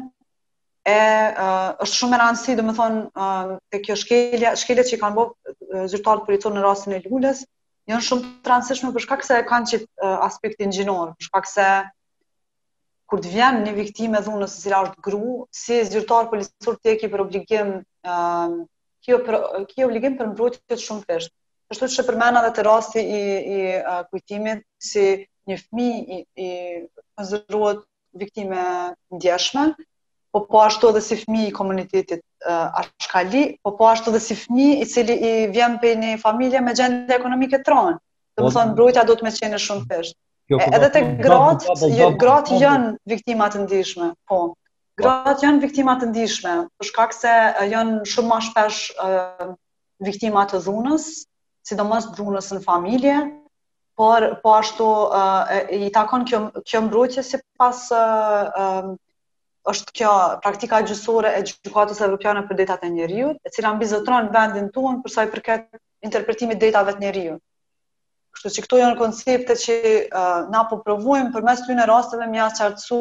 [0.83, 0.99] e
[1.31, 6.25] uh, është shumë e rëndësishme domethënë te uh, kjo shkelje, shkelet që kanë bë zyrtarët
[6.27, 7.43] zyrtar të në rastin e lulës,
[7.87, 11.67] janë shumë të rëndësishme për shkak se kanë çit uh, aspektin gjinorë, për shkak se
[13.13, 17.05] kur të vjen një viktimë dhunës së cila është gru, si zyrtar policor ti eki
[17.05, 17.71] ke për obligim
[18.07, 18.59] uh,
[19.05, 19.21] kjo
[19.71, 21.31] kjo obligim për mbrojtje shumë thjesht.
[21.71, 23.23] Kështu që përmena dhe të rasti i,
[23.55, 25.07] i uh, kujtimit si
[25.47, 26.49] një fmi i, i
[27.15, 27.81] konzeruat
[28.19, 28.61] viktime
[29.15, 29.69] ndjeshme,
[30.33, 34.35] po po ashtu edhe si fëmijë i komunitetit uh, Ashkali, po po ashtu edhe si
[34.37, 37.99] fëmijë i cili i vjen pe një familje me gjendje ekonomike të rëndë.
[38.33, 39.07] Do të po, thonë mbrojtja po.
[39.11, 40.17] do të më qenë shumë thjesht.
[40.53, 44.09] Po edhe te gratë, jo gratë janë viktima të ndihshme.
[44.31, 44.39] Po.
[45.03, 49.13] Gratë janë viktima të ndihshme, për shkak se eh, janë shumë më shpesh uh,
[49.45, 49.53] eh,
[50.09, 51.07] viktima të dhunës,
[51.61, 53.21] sidomos dhunës në familje.
[53.93, 58.87] Por, po ashtu uh, i takon kjo, kjo mbrojtje si pas uh,
[59.71, 60.07] është kjo
[60.45, 65.13] praktika gjysore e gjykatës evropiane për drejtat e njerëzit, e cila mbizotron vendin tuaj për
[65.13, 65.67] sa i përket
[66.07, 67.39] interpretimit të drejtave të njerëzit.
[68.35, 72.41] Kështu që këto janë koncepte që uh, na po provojmë përmes ty në rasteve me
[72.47, 72.99] aqartësu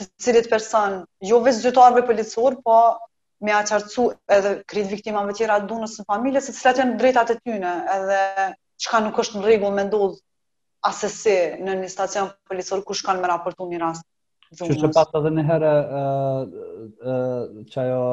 [0.00, 0.98] se cilit person,
[1.30, 2.76] jo vetë zyrtarëve policor, po
[3.48, 8.20] me aqartësu edhe krij viktimave tjera dunës në familje, se cilat janë drejtate tyne, edhe
[8.84, 10.20] çka nuk është në rregull me ndodhë
[10.92, 14.06] asese në një stacion policor kush kanë me raportu një rast.
[14.56, 15.70] Që që pas edhe një herë
[17.72, 18.04] që ajo...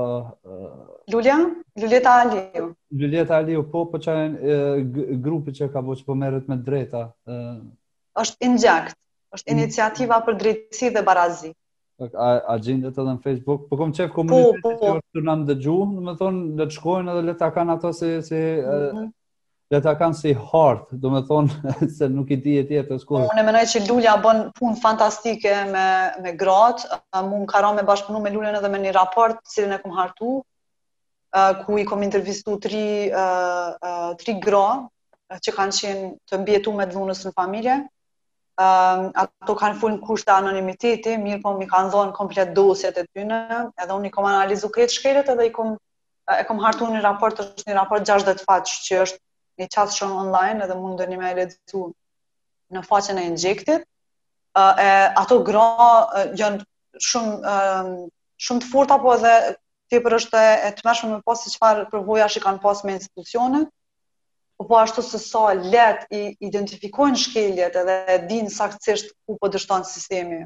[1.14, 1.36] Lulja?
[1.84, 2.66] Luljeta Aliu.
[3.04, 7.06] Luljeta Aliu, po, po që ajo grupi që ka bo që po merët me drejta.
[8.26, 8.98] Êshtë inject,
[9.38, 11.54] është iniciativa për drejtësi dhe barazi.
[12.04, 13.70] A gjindet edhe në Facebook?
[13.70, 14.78] Po kom qef po, komunitetit po.
[14.92, 18.16] që është në nëndëgju, në më thonë, dhe të shkojnë edhe leta kanë ato si...
[18.34, 19.14] Mhm
[19.76, 22.98] dhe ta kanë si hartë, do me thonë se nuk i di e tjetë të
[23.02, 23.26] skurë.
[23.32, 25.86] Unë e menaj që Lulja bën punë fantastike me,
[26.24, 27.00] me gratë,
[27.30, 30.36] mu më kara me bashkëpunu me Luljen edhe me një raport cilën e këmë hartu,
[31.66, 34.66] ku i kom intervistu tri, uh, tri gra
[35.44, 37.80] që kanë qenë të mbjetu me dhunës në familje.
[39.22, 43.42] ato kanë full në kushtë anonimiteti, mirë po mi kanë dhonë komplet dosjet e tyne,
[43.84, 45.76] edhe unë i kom analizu kretë shkeret edhe i kom
[46.34, 49.20] e kom hartu një raport, është një raport 60 faqë që është
[49.60, 51.82] një qatë shumë online edhe mund dhe një me ledhu
[52.78, 53.86] në faqen e injektit.
[55.22, 55.66] ato gra
[56.42, 56.64] janë
[57.08, 57.56] shumë,
[58.46, 59.34] shumë të furta, po edhe
[59.92, 62.96] të për është e të mërshme me posë si qëfar përvoja që kanë posë me
[63.00, 63.68] institucionet,
[64.70, 67.98] po ashtu se sa let i identifikojnë shkeljet edhe
[68.30, 70.42] din saktësisht ku po dështon sistemi.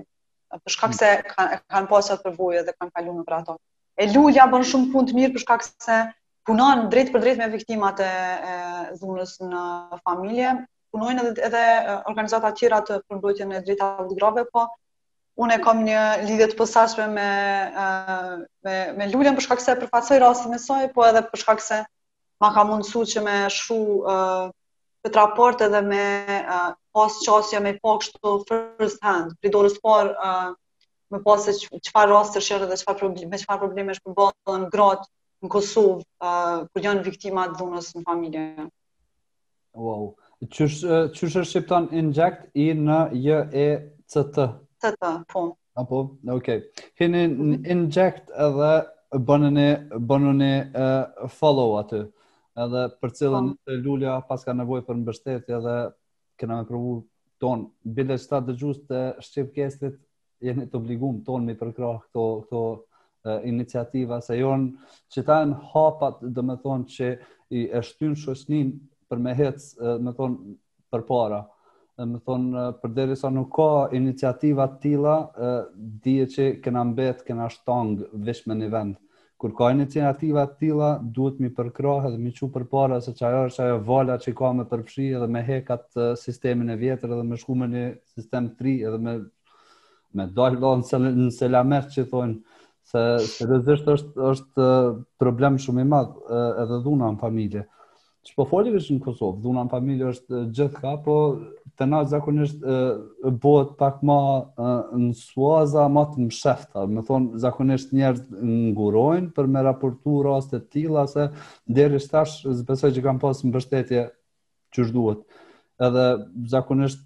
[0.49, 3.59] përshka shkak se kanë kanë pasur përvojë dhe kanë kaluar për ato.
[4.01, 5.97] E lulja bën shumë punë të mirë për shkak se
[6.49, 9.63] punon drejt për drejt me viktimat e, e dhunës në
[10.01, 10.53] familje,
[10.95, 11.61] punojnë edhe, edhe
[12.09, 14.63] organizata tjera të përmbrojtjen e drejta të grave, po
[15.45, 17.27] unë e një lidhje të posashme me,
[18.65, 21.79] me, me lullën për shkak se përfacoj rastin e soj, po edhe për shkak se
[22.43, 23.79] ma ka mundësu që me shru
[24.09, 24.49] uh,
[25.05, 26.01] këtë raport edhe me
[26.41, 30.49] uh, pas qasja me pak shtu first hand, dorës par uh,
[31.13, 34.67] me pas se që, qëfar rastër shërë dhe qëfar probleme, me qëfar probleme është përbohën
[34.75, 35.07] gratë
[35.43, 38.43] në Kosovë, uh, kur janë viktima të dhunës në familje.
[39.79, 40.07] Wow.
[40.55, 40.67] Çu
[41.15, 43.69] çu shqiptan inject i n j e
[44.07, 44.47] c t.
[44.79, 45.41] C t, po.
[45.79, 45.97] Apo,
[46.31, 46.59] okay.
[46.99, 47.21] Hini
[47.71, 48.71] inject edhe
[49.27, 49.69] bënën e
[50.09, 52.01] bënën e follow atë.
[52.59, 53.55] Edhe për cilën oh.
[53.63, 53.77] Po.
[53.83, 54.15] lulja
[54.45, 55.77] ka nevojë për mbështetje edhe
[56.39, 56.97] kena me provu
[57.39, 59.99] ton bile shtatë dëgjues të shqipkestit
[60.43, 62.63] jeni të obliguar ton me përkrah këto këto
[63.47, 67.09] iniciativa, se jonë që ta në hapat dhe të thonë që
[67.59, 68.71] i shtyn shosnin
[69.09, 69.59] për me hec,
[70.01, 70.53] me thonë,
[70.93, 71.43] për para.
[71.99, 75.17] Me thonë, përderi sa nuk ka iniciativa tila,
[76.05, 78.95] dihet që kena mbet, kena shtangë, vish me një vend.
[79.39, 83.43] Kur ka iniciativa tila, duhet mi përkrahe dhe mi qu për para, se që ajo
[83.49, 87.37] është ajo vala që ka me përfshi edhe me hekat sistemin e vjetër edhe me
[87.39, 87.83] shku me një
[88.15, 89.17] sistem 3 edhe me
[90.17, 92.37] me dalë në selamet që thonë,
[92.89, 93.01] se
[93.35, 94.67] seriozisht është është
[95.21, 96.15] problem shumë i madh
[96.63, 97.61] edhe dhuna në familje.
[98.25, 101.15] Që po folim vetëm në Kosovë, dhuna në familje është gjithka, po
[101.79, 102.63] të na zakonisht
[103.43, 104.17] bëhet pak më
[104.99, 106.85] në suaza më të mshefta.
[106.91, 108.25] Me thon zakonisht njerëz
[108.73, 111.29] ngurojnë për me raportu raste të tilla se
[111.65, 114.03] deri tash besoj që kanë pas mbështetje
[114.75, 115.21] që duhet.
[115.79, 116.05] Edhe
[116.51, 117.05] zakonisht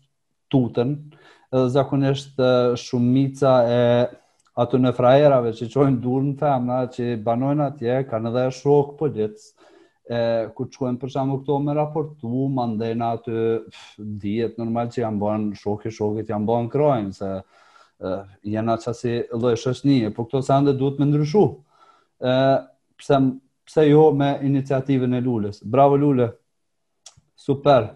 [0.52, 0.98] tutën,
[1.54, 2.42] edhe zakonisht
[2.88, 3.82] shumica e
[4.54, 8.91] ato në frajerave që qojnë durë në femna, që banojnë atje, kanë edhe dhe shok
[8.99, 9.47] për po ditës,
[10.58, 13.39] ku të qojnë përshamu këto me raportu, ma ndenë atë
[14.22, 17.32] djetë normal që janë banë shokë i janë banë krojnë, se
[18.54, 21.43] janë atë që si lojë shëshni, po këto se ndë duhet me ndryshu.
[22.24, 22.34] E,
[22.99, 23.20] pse,
[23.66, 25.62] pse jo me iniciativën e lullës?
[25.64, 26.30] Bravo lullë,
[27.39, 27.93] super!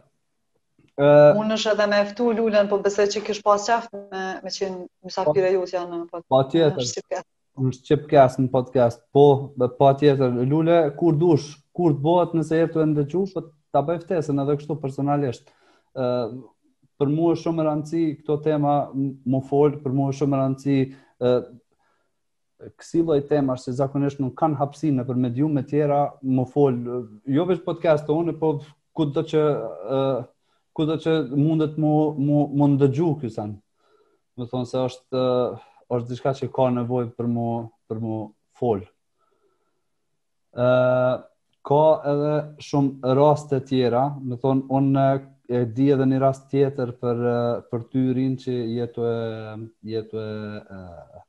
[0.97, 4.49] Uh, Unë është edhe me eftu lullën, po bëse që kësh pas qaftë me, me
[4.49, 6.23] qenë misafire po, ju t'ja në podcast.
[6.33, 7.25] Pa po tjetër,
[7.67, 9.25] në Shqipkast, në podcast, po,
[9.61, 13.99] pa po tjetër, lullë, kur dush, kur bëhet nëse jetë të ndëqu, po t'a bëj
[14.07, 15.53] ftesën edhe kështu personalisht.
[15.93, 16.33] Uh,
[16.97, 20.77] për mua është shumë rëndësi këto tema më fol, për mua është shumë e rëndësi
[21.29, 21.35] uh,
[22.81, 27.05] kësi lloj temash se zakonisht nuk kanë hapsinë për mediume të tjera, më fol, uh,
[27.37, 28.51] jo vetë podcast-ën, po
[28.97, 29.45] kudo që
[30.77, 31.93] kudo që mundet mu
[32.25, 33.55] mu mu ndëgju ky sen.
[34.37, 35.63] Do thon se është eh,
[35.95, 37.47] është diçka që ka nevojë për mu
[37.89, 38.17] për mu
[38.59, 38.83] fol.
[40.53, 41.15] Ë eh,
[41.67, 44.91] ka edhe shumë raste tjera, më thon un
[45.47, 49.17] e di edhe një rast tjetër për eh, për tyrin që jetu e
[49.95, 50.83] jetu e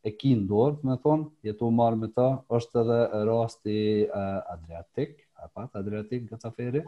[0.09, 2.29] e kindor, më thon, jetu marr me ta,
[2.59, 4.21] është edhe rasti e,
[4.55, 6.85] Adriatik, apo Adriatik gjatë ferë.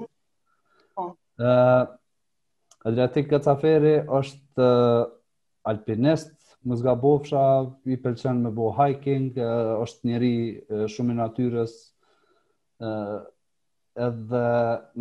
[0.98, 1.08] Po.
[1.40, 1.88] Ë
[2.88, 4.66] Adriatik Gacaferi është
[5.70, 6.30] alpinist,
[6.84, 7.42] më bofësha,
[7.92, 9.26] i pëlqen me bo hiking,
[9.84, 10.30] është njeri
[10.94, 11.74] shumë i natyres,
[14.06, 14.42] edhe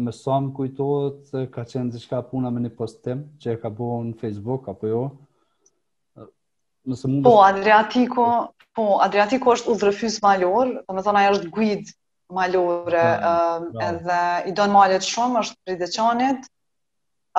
[0.04, 4.16] më som kujtojt, ka qenë zishka puna me një postim, që e ka bo në
[4.24, 5.04] Facebook, apo jo.
[6.90, 7.22] Mund...
[7.26, 8.28] Po, Adriatiko,
[8.76, 11.92] po, Adriatiko është uzrëfys malor, po me thona e është guid
[12.40, 14.20] malore, ja, uh, edhe
[14.52, 16.48] i do në malet shumë, është pridëqanit,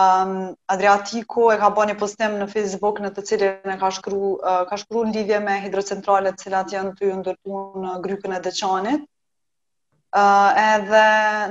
[0.01, 0.33] Um,
[0.73, 4.19] Adriatiko e ka bërë një postim në Facebook në të cilin e ka shkru
[4.51, 8.39] uh, ka shkru në lidhje me hidrocentralet cilat janë të ju ndërtu në grypën e
[8.47, 11.03] dëqanit uh, edhe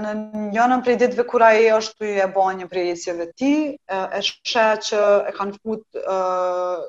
[0.07, 0.13] në
[0.55, 4.07] njënën prej ditve kura e është të ju e bërë një prej esjeve ti uh,
[4.17, 6.85] e shë që e kanë fut uh,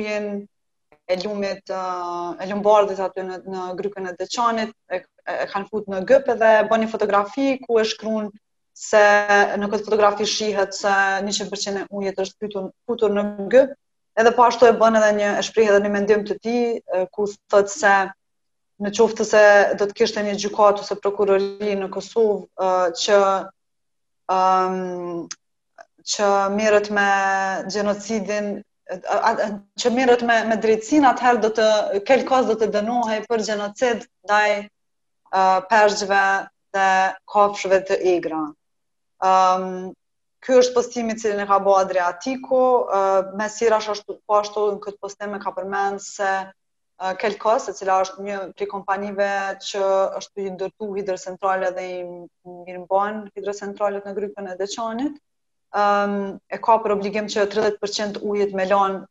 [0.00, 0.26] ujen
[1.16, 5.92] e lumit uh, e lumbardit atë në, në grypën e dëqanit e, e kanë fut
[5.94, 8.34] në gëpë edhe e një fotografi ku e shkru në
[8.76, 9.00] se
[9.56, 10.90] në këtë fotografi shihet se
[11.24, 13.22] 100% e ujet është pytur, putur në
[13.54, 13.62] gë,
[14.20, 16.62] edhe po ashtu e bën edhe një e shprehet edhe një mendim të tij
[17.16, 17.24] ku
[17.54, 17.92] thotë se
[18.84, 19.42] në qoftë se
[19.80, 23.20] do të kishte një gjykatë ose prokurori në Kosovë uh, që
[24.34, 25.22] um,
[26.12, 27.06] që merret me
[27.72, 28.50] gjenocidin
[29.82, 31.70] që merret me me drejtsin atëherë do të
[32.12, 36.20] kelkos do të dënohej për gjenocid ndaj uh, perzhëve
[36.76, 36.84] dhe
[37.32, 38.44] kafshëve të igra.
[39.24, 39.94] Um,
[40.44, 44.36] Ky është postimi që në ka bo Adriatiku, uh, ehm, me sira është ashtu, po
[44.38, 48.68] ashtu në këtë postim e ka përmenë se uh, Kelkos, e cila është një pri
[48.74, 49.28] kompanive
[49.64, 49.82] që
[50.20, 51.96] është i ndërtu hidrocentrale dhe i
[52.62, 55.82] mirëmbon hidrocentralet në grypën e Deçanit, um,
[56.26, 59.02] ehm, e ka për obligim që 30% ujit me lanë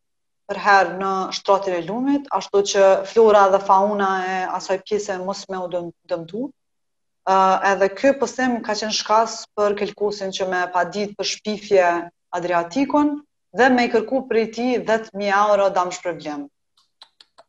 [0.51, 2.85] për herë në shtratin e lumit, ashtu që
[3.15, 5.91] flora dhe fauna e asaj pjese mos me u dëmtu.
[6.13, 6.29] Dëm
[7.25, 11.87] Uh, edhe kjo pësim ka qenë shkas për kelkusin që me pa për shpifje
[12.39, 13.07] Adriatikun
[13.61, 16.43] dhe me i kërku për i ti 10.000 euro dam shpërblim.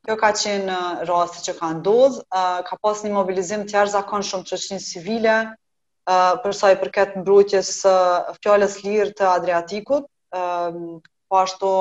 [0.09, 4.25] Kjo ka qenë uh, rrasë që ka ndodhë, uh, ka pas një mobilizim tjerë zakon
[4.31, 10.09] shumë që qenë civile uh, përsa i përket mbrojtjes uh, fjales lirë të Adriatikut,
[10.41, 10.73] uh,
[11.29, 11.75] po ashtu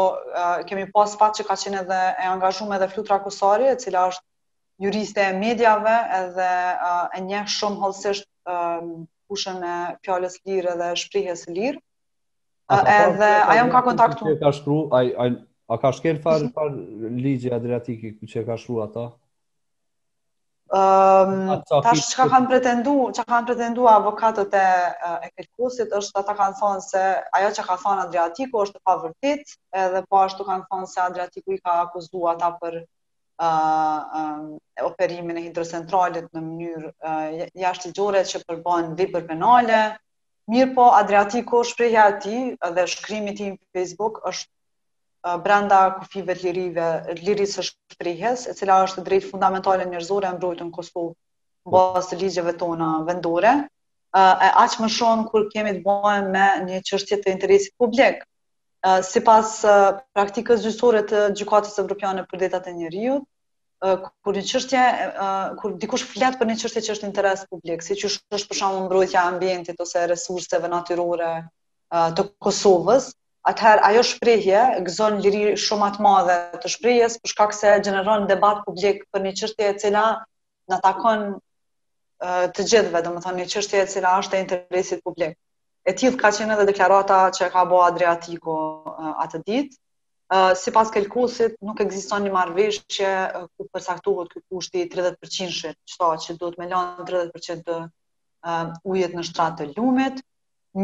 [0.43, 4.10] uh, kemi pas fat që ka qenë edhe e angazhume edhe flutra kusari, e cila
[4.12, 4.28] është
[4.80, 10.88] juriste e medjave edhe uh, e nje shumë hëllësisht pushën ehm, e pjales lirë edhe
[11.03, 11.80] shprihes lirë.
[12.76, 14.26] edhe ajo ka kontaktu...
[14.34, 15.28] Që ka shkru, a, a,
[15.73, 16.57] a ka shkel farë ligjë -hmm.
[16.57, 19.05] far ligje që ka shkru ata?
[20.76, 24.65] Um, tash që ka kanë pretendu, që ka kanë pretendu avokatët e,
[25.28, 27.03] e kërkusit është ata kanë thonë se
[27.38, 29.55] ajo që ka thonë Adriatiku është pa vërtit
[29.86, 32.82] edhe po ashtu kanë thonë se Adriatiku i ka akuzua ata për
[33.36, 39.80] uh, uh, operimin e hidrocentralit në mënyrë uh, jashtë i gjore që përbën vipër penale,
[40.54, 44.54] mirë po adriati ko shpreja dhe shkrimi ti në Facebook është
[45.42, 46.88] brenda kufive të lirive,
[47.26, 51.10] lirit së shprejhes, e cila është drejt fundamental e njërzore e mbrojtën në Kosovë
[51.66, 53.56] në basë të ligjeve tona vendore,
[54.22, 58.22] e aqë më shonë kur kemi të bojmë me një qështje të interesit publik,
[59.06, 59.48] si pas
[60.16, 63.24] praktikës gjysore të gjukatës evropiane për detat e njeriut,
[64.26, 64.84] kur një qështje,
[65.62, 68.84] kur dikush fletë për një qështje që është interes publik, si që është për shumë
[68.86, 71.32] mbrojtja ambientit ose resurseve natyrore
[72.18, 73.10] të Kosovës,
[73.52, 79.04] atëherë ajo shprejhje gëzon liri shumë atë madhe të shprejhjes, përshka këse gjeneron debat publik
[79.14, 80.06] për një qështje cila
[80.72, 81.26] në takon
[82.56, 85.36] të gjithve, dhe më thonë një qështje cila është e interesit publik.
[85.86, 89.76] E tillë ka qenë edhe deklarata që ka bo Adriatiku uh, atë ditë.
[90.34, 93.10] Uh, si pas kelkusit, nuk egziston një marvesh që
[93.54, 99.14] ku përsaktuhet kjo kushti 30% që qëta që do të me 30% të uh, ujet
[99.20, 100.18] në shtratë të lumit.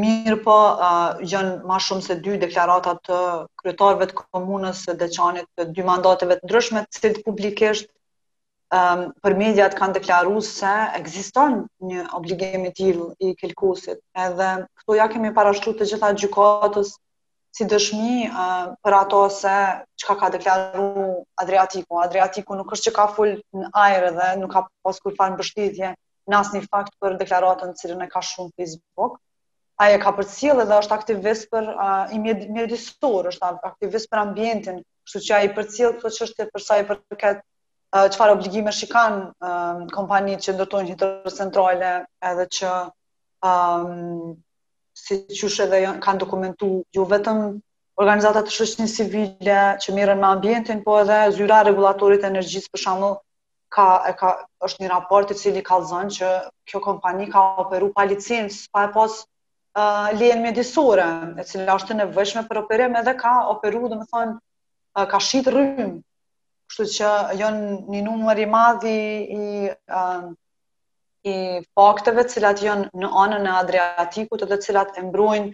[0.04, 0.58] Mirë po,
[0.90, 3.18] uh, janë ma shumë se dy deklaratat të
[3.64, 8.01] kryetarve të komunës dhe qanit të dy mandateve të ndryshme, të publikisht uh,
[8.72, 11.58] um, ehm, për mediat kanë deklaru se egziston
[11.90, 14.50] një obligimi tjil i kelkusit, edhe
[14.82, 16.94] këto ja kemi parashtru të gjitha gjykatës
[17.58, 19.56] si dëshmi uh, për ato se
[20.00, 20.86] që ka deklaru
[21.44, 21.98] Adriatiku.
[22.06, 25.42] Adriatiku nuk është që ka full në ajre dhe nuk ka pos kur farë në
[25.42, 25.90] bështidhje
[26.32, 29.20] në asë një fakt për deklaratën cilën e ka shumë Facebook.
[29.82, 34.80] Aja ka për cilë edhe është aktivist për uh, i mjedisor, është aktivist për ambientin,
[35.04, 37.44] kështu që aja i për cilë këto që është për sa i përket
[37.92, 41.94] çfarë obligime i kanë um, kompanitë që ndërtojnë hidrocentrale centrale
[42.30, 42.70] edhe që
[43.42, 44.36] ëm um,
[45.02, 47.42] si qysh edhe jo, kanë dokumentuar jo vetëm
[48.04, 52.84] organizatat të shoqërisë civile që merren me ambientin, po edhe zyra rregullatore të energjisë për
[52.86, 53.18] shembull
[53.78, 54.32] ka e ka
[54.68, 55.82] është një raport i cili ka
[56.18, 56.32] që
[56.72, 59.20] kjo kompani ka operuar pa licencë pa pas
[59.80, 61.04] Uh, lejen mjedisore,
[61.40, 64.34] e cilë është të nevëshme për operim, edhe ka operu, dhe më thonë,
[65.00, 65.86] uh, ka shqit rrymë
[66.72, 67.08] kështu që
[67.38, 69.06] janë një numër i madh i
[69.36, 75.04] i e um, fakteve të cilat janë në anën e Adriatikut ato të cilat e
[75.10, 75.52] mbrojnë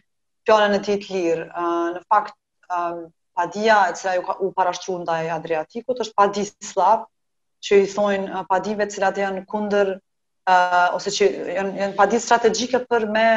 [0.48, 1.48] planën e tij të lirë.
[1.50, 2.38] Uh, në fakt
[2.78, 3.02] um,
[3.38, 7.04] Padia e cila ju u parashtruar ndaj Adriatikut është Padislav,
[7.66, 12.22] që i thonë uh, padive të cilat janë kundër uh, ose që janë janë padi
[12.24, 13.28] strategjike për me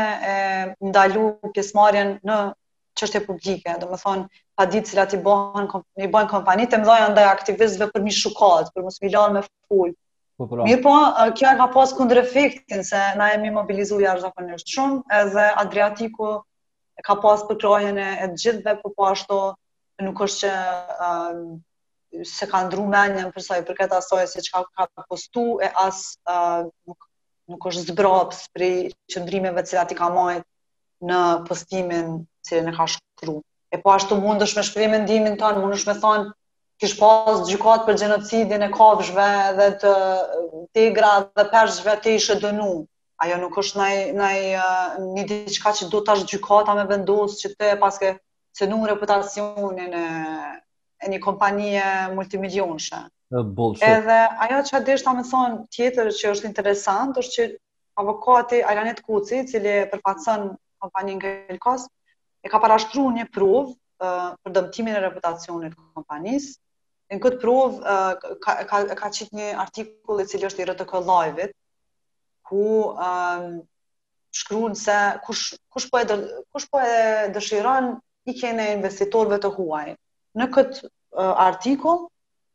[0.90, 1.24] ndalu
[1.56, 2.38] pjesëmarrjen në
[3.00, 4.24] çështje publike, domethënë
[4.60, 5.68] pa ditë cilat i bëhen
[6.06, 9.42] i bëhen kompanitë më dhaja ndaj aktivistëve për mi shukat, për mos mi lënë me
[9.48, 9.94] ful.
[10.40, 10.66] Po, pra.
[10.68, 10.94] Mirë po,
[11.38, 16.30] kjo e ka pas kundër efektin se na jemi mobilizu jashtë shumë, edhe Adriatiku
[17.06, 19.40] ka pas përkrojën e, e gjithve, po po ashtu
[20.04, 21.44] nuk është që um,
[22.30, 26.64] se ka ndru menjen sa i përket asoj se që ka, postu e as uh,
[26.88, 27.06] nuk,
[27.52, 28.72] nuk është zbrapës për i
[29.14, 30.46] qëndrimeve cilat i ka majtë
[31.08, 32.08] në postimin
[32.48, 33.34] që në ka shkru.
[33.72, 34.98] E po ashtu mund është me shprej me
[35.42, 36.30] tonë, mund është me thonë,
[36.80, 39.28] kish pas gjykat për gjenocidin e kafshve
[39.58, 39.92] dhe të
[40.76, 42.68] tigra dhe përshve të ishe dënu.
[43.24, 47.40] Ajo nuk është nëj, nëj, uh, një diqka që do të ashtë gjykata me vendosë
[47.42, 48.12] që të e paske
[48.56, 50.04] të nuk reputacionin e,
[51.04, 51.84] e një kompanije
[52.16, 52.96] multimilionshe.
[53.60, 53.84] Bullshit.
[53.88, 57.46] Edhe ajo që adesh ta me thonë tjetër që është interesant është që
[58.02, 60.48] avokati Ajanet Kuci, cili përfatësën
[60.80, 61.86] kompani në Gelkos,
[62.44, 66.56] e ka parashtru një provë uh, për dëmtimin e reputacionit kompanisë.
[67.10, 70.86] Në këtë provë uh, ka, ka, ka qitë një artikull e cilë është i rëtë
[70.92, 71.54] këllajvit,
[72.50, 72.62] ku
[72.94, 73.58] shkru
[74.40, 74.94] shkruun se
[75.26, 76.22] kush, kush, po e dër,
[76.54, 77.92] kush po e dëshiron
[78.30, 79.92] i kene investitorve të huaj.
[80.38, 82.06] Në këtë uh, artikull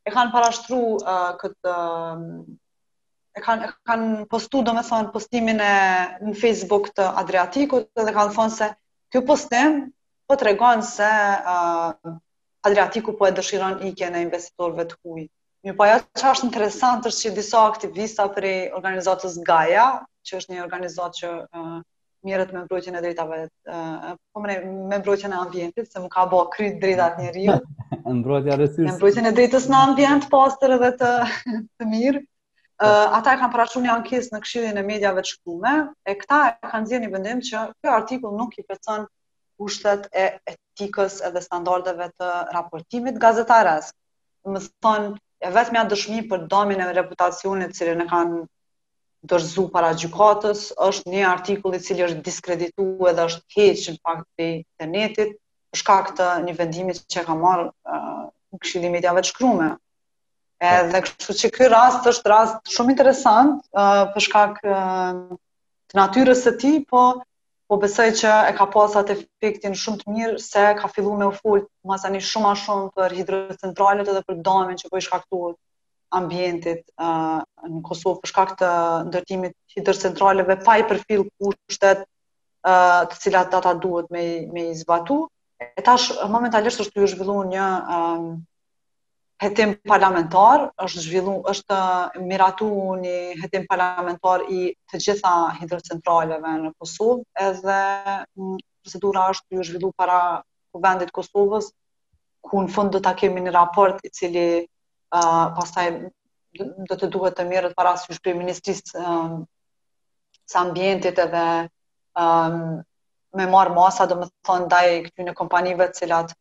[0.07, 2.29] e kanë parashtru uh, këtë uh,
[3.35, 5.71] e kanë kanë postu domethën postimin e
[6.25, 8.67] në Facebook të Adriatikut dhe kanë thonë se
[9.11, 9.73] ky postim
[10.31, 12.13] po tregon se uh,
[12.69, 15.25] Adriatiku po e dëshiron ikën e investitorëve të huaj.
[15.65, 18.47] Mi po ajo që është interesant është që disa aktivista për
[18.79, 19.85] organizatës Gaia,
[20.25, 21.75] që është një organizatë që uh,
[22.25, 24.55] mjerët me mbrojtjen e drejtave, uh, po mre,
[24.89, 27.59] me mbrojtjen e ambientit, se më ka bo krytë drejtat një
[28.21, 28.57] mbrojtja
[28.95, 31.11] mbrojtjen e drejtës në ambient, pastër edhe të,
[31.77, 32.23] të mirë.
[32.83, 35.69] Uh, ata e kanë parashu një ankes në këshillin e medjave të shkume,
[36.03, 39.05] e këta e kanë zirë një vendim që kjo artikull nuk i përcën
[39.61, 43.93] kushtet e etikës edhe standardeve të raportimit gazetares.
[44.51, 45.13] Më thënë,
[45.47, 48.41] e vetë atë dëshmi për domin e reputacionit cilë në kanë
[49.31, 54.27] dërzu para gjukatës, është një artikull i cilë është diskreditu edhe është heqë në fakt
[54.35, 55.31] të internetit,
[55.79, 58.27] shkak të një vendimit që ka marë uh,
[58.59, 59.71] këshillin e medjave të shkume.
[60.63, 65.17] Edhe kështu që ky rast është rast shumë interesant uh, për shkak uh,
[65.91, 67.01] të natyrës së tij, po
[67.73, 71.27] po besoj që e ka pasur atë efektin shumë të mirë se ka filluar me
[71.31, 75.57] ufol masani shumë më shumë për hidrocentralet edhe për dëmin që po i shkaktohet
[76.19, 78.71] ambientit uh, në Kosovë për shkak të
[79.09, 84.23] ndërtimit hidrocentraleve pa i përfill kushtet uh, të cilat ata duhet me
[84.55, 85.19] me i zbatu.
[85.65, 88.29] E tash momentalisht është ju zhvilluar një uh,
[89.43, 91.77] hetim parlamentar, është zhvillu, është
[92.27, 92.67] miratu
[93.01, 97.79] një hetim parlamentar i të gjitha hidrocentraleve në Kosovë, edhe
[98.83, 100.19] procedura është ju zhvillu para
[100.85, 101.67] vendit Kosovës,
[102.45, 105.89] ku në fund do ta kemi një raport i cili uh, pasaj
[106.55, 109.39] dhe të duhet të mirët para së shkri ministrisë uh,
[110.47, 111.43] së ambientit edhe
[112.15, 112.77] um,
[113.35, 116.35] me marë masa dhe më thonë daj këtë kompanive cilat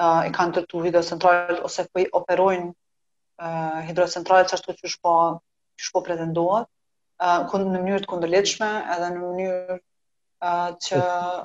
[0.00, 5.14] uh, e kanë dërtu hidrocentralet ose ku i operojnë uh, hidrocentralet që ashtu që shpo,
[5.80, 6.68] që shpo pretendohet,
[7.20, 11.00] uh, në mënyrë të kondërleqme edhe në mënyrë uh, që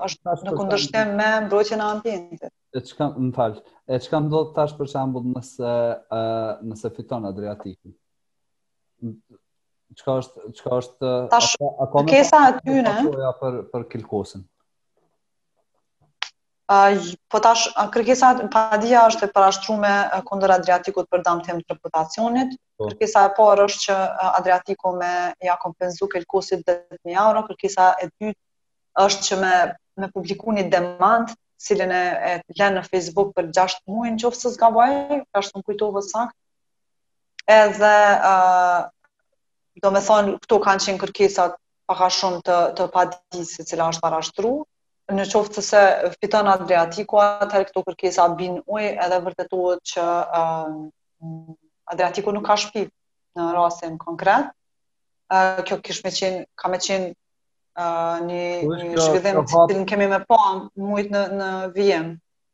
[0.07, 2.53] është në kondërshtem me mbrojtje në ambientit.
[2.75, 3.61] E që kam, më falë,
[3.95, 7.93] e që kam do të tash për shambull nëse, uh, nëse fiton Adriatiki?
[9.95, 11.49] Çka është çka është tash
[12.09, 12.95] kesa aty ne
[13.39, 14.47] për për kilkosin.
[16.65, 16.97] Uh,
[17.29, 19.89] po tash kërkesa padia është e parashtrume
[20.25, 22.55] kundër Adriatikut për dëmtim të reputacionit.
[22.81, 22.87] Oh.
[22.89, 23.97] Kërkesa e parë është që
[24.39, 25.11] Adriatiku me
[25.45, 27.43] ja kompenzu kelkosit 10000 euro.
[27.51, 29.53] Kërkesa e dytë është që me
[30.03, 31.29] me publiku një demand,
[31.65, 32.01] cilën e,
[32.31, 34.97] e lën në Facebook për 6 muaj nëse zgavoj,
[35.37, 36.33] tash nuk kujtova sakt.
[37.59, 38.79] Edhe ë uh,
[39.85, 41.59] do të thonë këto kanë qenë kërkesat
[41.93, 44.65] pak a shumë të të padisë, e cila është parashtruar
[45.13, 45.79] në qoftë të se
[46.23, 50.03] fiton Adriatiku, atër këto kërkesa bin ujë edhe vërtetuot që
[50.39, 50.71] uh,
[51.21, 51.57] um,
[51.93, 52.85] Adriatiku nuk ka shpi
[53.37, 54.49] në rrasin konkret.
[55.29, 58.41] Uh, kjo kishë me qenë, ka me qenë uh, një,
[58.71, 60.41] një shvidhim të cilin kemi me pa
[60.77, 62.09] mujtë në, në vijem.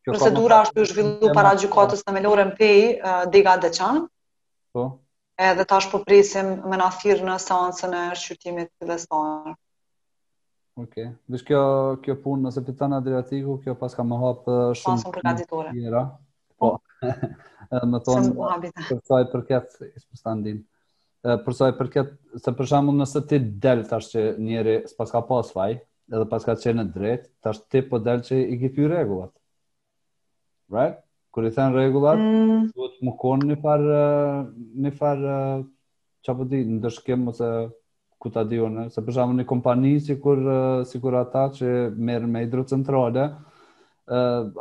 [0.08, 4.04] Procedura është për zhvillu para gjukatës në melore në pej, uh, diga dhe qanë.
[4.76, 4.88] Po.
[5.41, 9.54] Edhe tash po presim me në thirë në seansën e shqyrtimit të vestarë.
[10.80, 10.93] Ok.
[11.28, 11.61] Vesh kjo
[12.03, 14.45] kjo punë nëse fitan Adriatiku, kjo pas ka më hap
[14.80, 15.43] shumë pas
[15.76, 16.03] gjëra.
[16.61, 16.69] Po.
[16.74, 17.01] po.
[17.91, 18.32] më tonë,
[18.76, 20.59] për sa i përket spostandin.
[21.24, 25.26] Për sa i përket se për shembull nëse ti del tash që njëri paska ka
[25.28, 25.72] pas faj,
[26.11, 28.95] edhe pas ka qenë drejt, tash ti po del që i ke regullat.
[28.95, 29.36] rregullat.
[30.72, 30.97] Right?
[31.32, 32.65] Kur i thën rregullat, mm.
[32.76, 33.86] duhet më konë një far
[34.86, 35.22] një far
[36.26, 37.51] çapo di ndëshkim ose
[38.22, 40.41] ku ta diun, se për shembull një kompani sikur
[40.88, 41.72] sikur ata që
[42.05, 44.19] merr me hidrocentrale, ë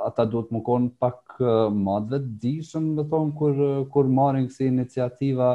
[0.09, 1.37] ata duhet të mkon pak
[1.83, 3.61] më të vetëdijshëm, më thon kur
[3.93, 5.51] kur marrin kësi iniciativa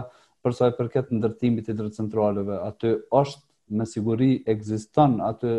[0.45, 3.43] për sa i përket ndërtimit të hidrocentraleve, aty është
[3.79, 5.51] me siguri ekziston aty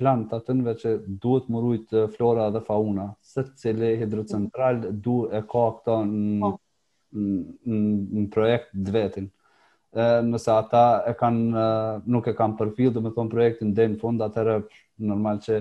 [0.00, 0.40] plan të
[0.82, 0.92] që
[1.24, 6.54] duhet murujt flora dhe fauna, se cilë hidrocentral du e ka këta në, po.
[7.74, 7.82] në,
[8.16, 9.28] në projekt dhe vetin
[9.96, 11.66] nëse ata e kanë
[12.10, 14.56] nuk e kanë përfill, do të thonë projektin deri në fund, atëherë
[15.10, 15.58] normal që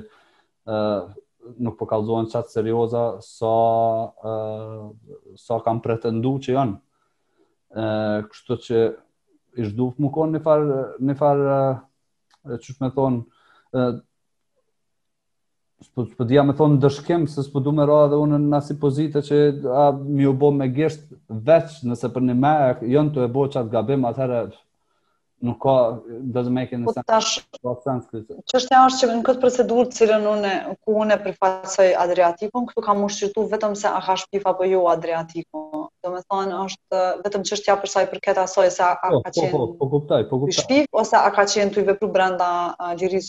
[0.70, 0.86] ë
[1.60, 3.54] nuk po kallzohen çat serioza sa
[4.16, 6.80] ë sa kanë pretenduar që janë.
[7.76, 7.86] ë
[8.32, 8.80] kështu që
[9.62, 11.58] ishtë duf më konë një farë, një farë,
[12.62, 13.22] që shme thonë,
[16.18, 18.90] Po dhja me thonë në dëshkem, se s'po du më ra dhe unë në asipo
[18.96, 19.40] zite që
[19.84, 21.04] a mi u bo me gjesht
[21.48, 22.54] veç, nëse për një me,
[22.94, 24.40] jënë të e bo që atë gabim, atëherë
[25.44, 25.74] nuk ka,
[26.36, 27.02] do të me po eke
[28.60, 30.54] është që në këtë procedurë të cilën unë
[30.86, 35.73] ku unë përfaqësaj Adriatikon, këtu ka më vetëm se a ka shpifa për jo Adriatikon
[36.04, 39.22] do me thonë është uh, vetëm qështja përsa i përket asoj se a, a po,
[39.24, 40.58] ka po, po, qenë oh, oh, po kuptaj, po kuptaj.
[40.60, 43.26] shpif ose a ka qenë të i vepru brenda uh,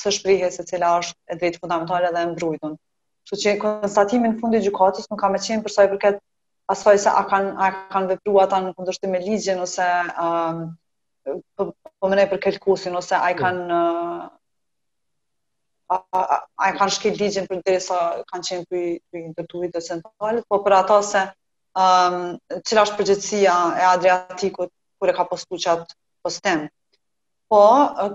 [0.00, 2.78] së shprihe se cila është e drejtë fundamentale dhe e mbrujtën.
[3.28, 6.22] Që që konstatimin fundi gjukatës nuk ka me qenë përsa i përket
[6.74, 8.00] asoj se a kanë a
[8.46, 10.30] ata në kundërshtim me ligjen ose ë
[11.28, 11.74] um,
[12.32, 14.24] për kalkusin ose ai kanë uh,
[16.64, 17.64] ai kanë shkel ligjin për
[18.32, 20.00] kanë qenë për ky ndërtuit të
[20.48, 21.26] po për ata se
[21.74, 22.22] um,
[22.66, 26.64] cila është përgjithësia e Adriatikut kur e ka postu që atë postem.
[27.50, 27.60] Po,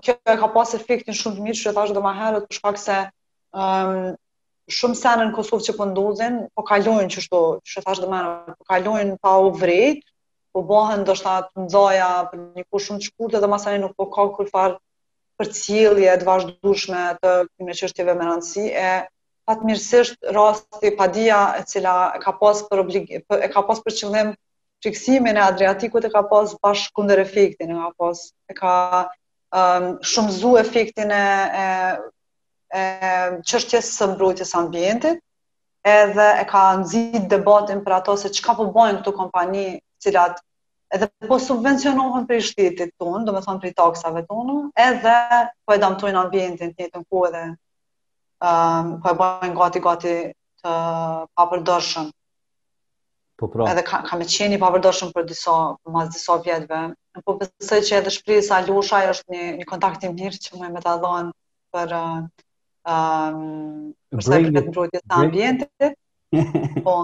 [0.04, 2.58] kjo e ka pas efektin shumë të mirë, që e thashtë dhe ma herët, për
[2.60, 2.96] shkak se
[3.54, 4.16] um,
[4.80, 8.12] shumë senë në Kosovë që pëndodhin, po, po kalojnë që shto, që e thashtë dhe
[8.14, 10.04] ma herët, po kalojnë pa u vrejt,
[10.56, 13.94] po bohen dhe shta të ndzaja për një kur shumë të shkurët, dhe ma nuk
[14.00, 14.80] po ka kërfar
[15.40, 19.08] për cilje të vazhdushme të kime qështjeve më rëndësi, e
[19.50, 21.94] patmirësisht rasti padia e cila
[22.24, 24.30] ka pas për oblig e ka pas për qëllim
[24.86, 28.22] fiksimin e Adriatikut e ka pas bash kundër efektin e ka pas
[28.54, 31.24] e ka um, shumëzu efektin e
[31.64, 31.66] e,
[32.82, 32.84] e
[33.52, 35.26] çështjes së mbrojtjes së ambientit
[35.98, 39.66] edhe e ka nxit debatin për ato se çka po bojnë këto kompani
[40.04, 40.44] cilat
[40.96, 44.56] edhe po subvencionohen prej shtetit ton, domethënë të thon prej taksave tona,
[44.90, 45.16] edhe
[45.66, 47.50] po e dëmtojnë ambientin në të edhe
[48.40, 50.12] Ehm, po e bëjnë gati gati
[50.64, 50.74] të
[51.40, 52.06] papërdorshëm.
[53.42, 53.66] Po pra.
[53.74, 55.56] Edhe ka ka me qenë i papërdorshëm për disa
[55.96, 56.80] mas disa vjetëve.
[57.26, 60.84] Po besoj që edhe shpresa Alusha, është një një kontakt i mirë që më me
[60.88, 61.34] ta dhon
[61.76, 62.24] për ëm
[62.96, 65.90] ehm, um, për të mbrojtjes së ambientit.
[66.88, 66.96] Po.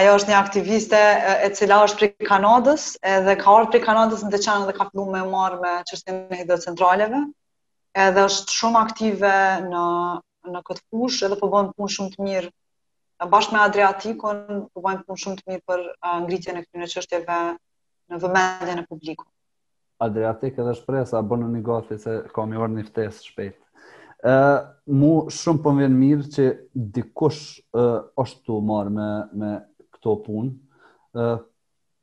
[0.00, 0.98] Ajo është një aktiviste
[1.44, 5.10] e cila është prej Kanadës, edhe ka ardhur prej Kanadës në Deçan dhe ka filluar
[5.18, 7.22] me marrë me çështjen e hidrocentraleve.
[8.08, 9.34] Edhe është shumë aktive
[9.68, 9.82] në
[10.50, 12.52] në këtë fush edhe po bëjnë punë shumë të mirë
[13.32, 14.40] bashkë me Adriatikon
[14.74, 15.82] po bëjnë punë shumë të mirë për
[16.26, 17.36] ngritjen e këtyre çështjeve
[18.12, 19.28] në vëmendjen e publikut.
[20.02, 23.60] Adriatik edhe shpresa bën një gati se kam i orë një ftesë shpejt.
[24.26, 24.34] Ë
[24.98, 26.48] mu shumë po vjen mirë që
[26.96, 27.44] dikush
[27.78, 27.86] ë
[28.24, 29.08] është tu marr me
[29.42, 29.54] me
[29.94, 30.52] këto punë.
[31.22, 31.26] ë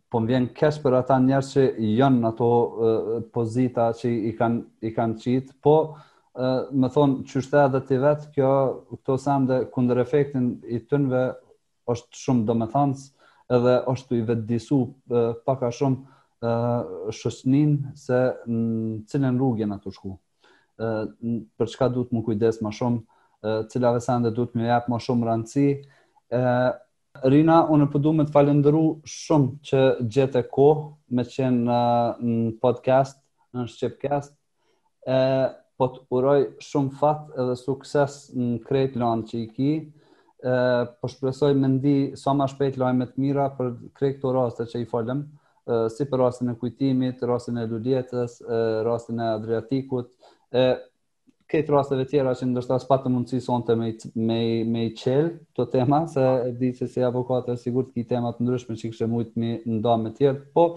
[0.09, 1.63] po më vjen keq për ata njerëz që
[1.99, 2.47] janë në ato
[3.35, 5.75] pozita që i kanë i kanë qit, po
[6.37, 8.49] më thonë qështë edhe të vetë, kjo
[8.93, 11.23] këto samë dhe kundër efektin i tënve
[11.89, 13.15] është shumë do thansë
[13.55, 19.93] edhe është të i vetëdisu disu paka shumë shësnin se në cilën rrugje në të
[19.95, 20.13] shku.
[20.79, 23.01] Për çka du të më kujdes ma shumë,
[23.71, 25.65] cilave sande dhe du të më japë ma shumë rëndësi.
[27.29, 29.81] Rina, unë përdu po me të falendëru shumë që
[30.13, 30.69] gjetë e ko
[31.17, 33.17] me qenë në podcast,
[33.55, 34.35] në shqipcast,
[35.79, 40.57] po të uroj shumë fat edhe sukses në krejt lanë që i ki, e,
[40.99, 44.83] po shpresoj me ndi sa ma shpejt lajme të mira për krejt të raste që
[44.83, 45.23] i falem,
[45.71, 50.11] e, si për rastin e kujtimit, rastin e ludjetës, e, rastin e adriatikut,
[50.51, 50.65] e,
[51.49, 53.87] këtë rasteve tjera që ndërsta s'pa të mundësi sonte me,
[54.19, 58.03] me, me i qelë të tema, se e di që si avokate sigur të ki
[58.11, 60.67] temat ndryshme që kështë mujtë mi nda me tjertë, po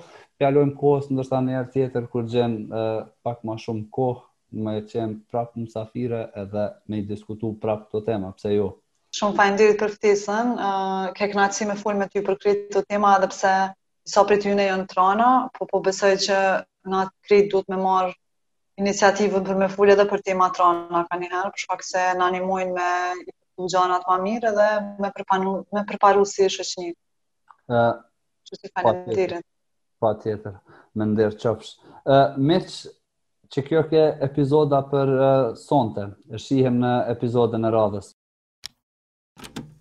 [0.41, 2.81] pjallojmë kohës ndërsta në jarë tjetër kur gjenë
[3.27, 8.01] pak ma shumë kohë me qenë prapë në safire edhe me i diskutu prapë të
[8.11, 8.67] tema, pse jo?
[9.17, 12.83] Shumë fajnë dyrit për fëtisën, uh, ke këna me full me ty për kretë të
[12.95, 13.53] tema, edhe pse
[14.11, 16.39] iso për ty në jënë trana, po po besoj që
[16.93, 18.15] në atë kretë du të me marë
[18.83, 22.73] iniciativën për me full edhe për tema trana ka njëherë, për shkak se në animojnë
[22.79, 22.91] me
[23.61, 24.69] në gjanat ma mirë edhe
[25.03, 26.91] me, përpanu, me përparu si shëqni.
[27.71, 27.95] Uh,
[28.49, 29.47] si fajnë dyrit.
[30.03, 30.57] Pa tjetër,
[30.99, 31.77] me ndërë qëpsh.
[32.03, 32.33] Uh,
[33.55, 35.29] që kjo ke epizoda për eh,
[35.67, 38.13] sonte, e shihem në epizoden e radhës.
[39.45, 39.72] Thank you.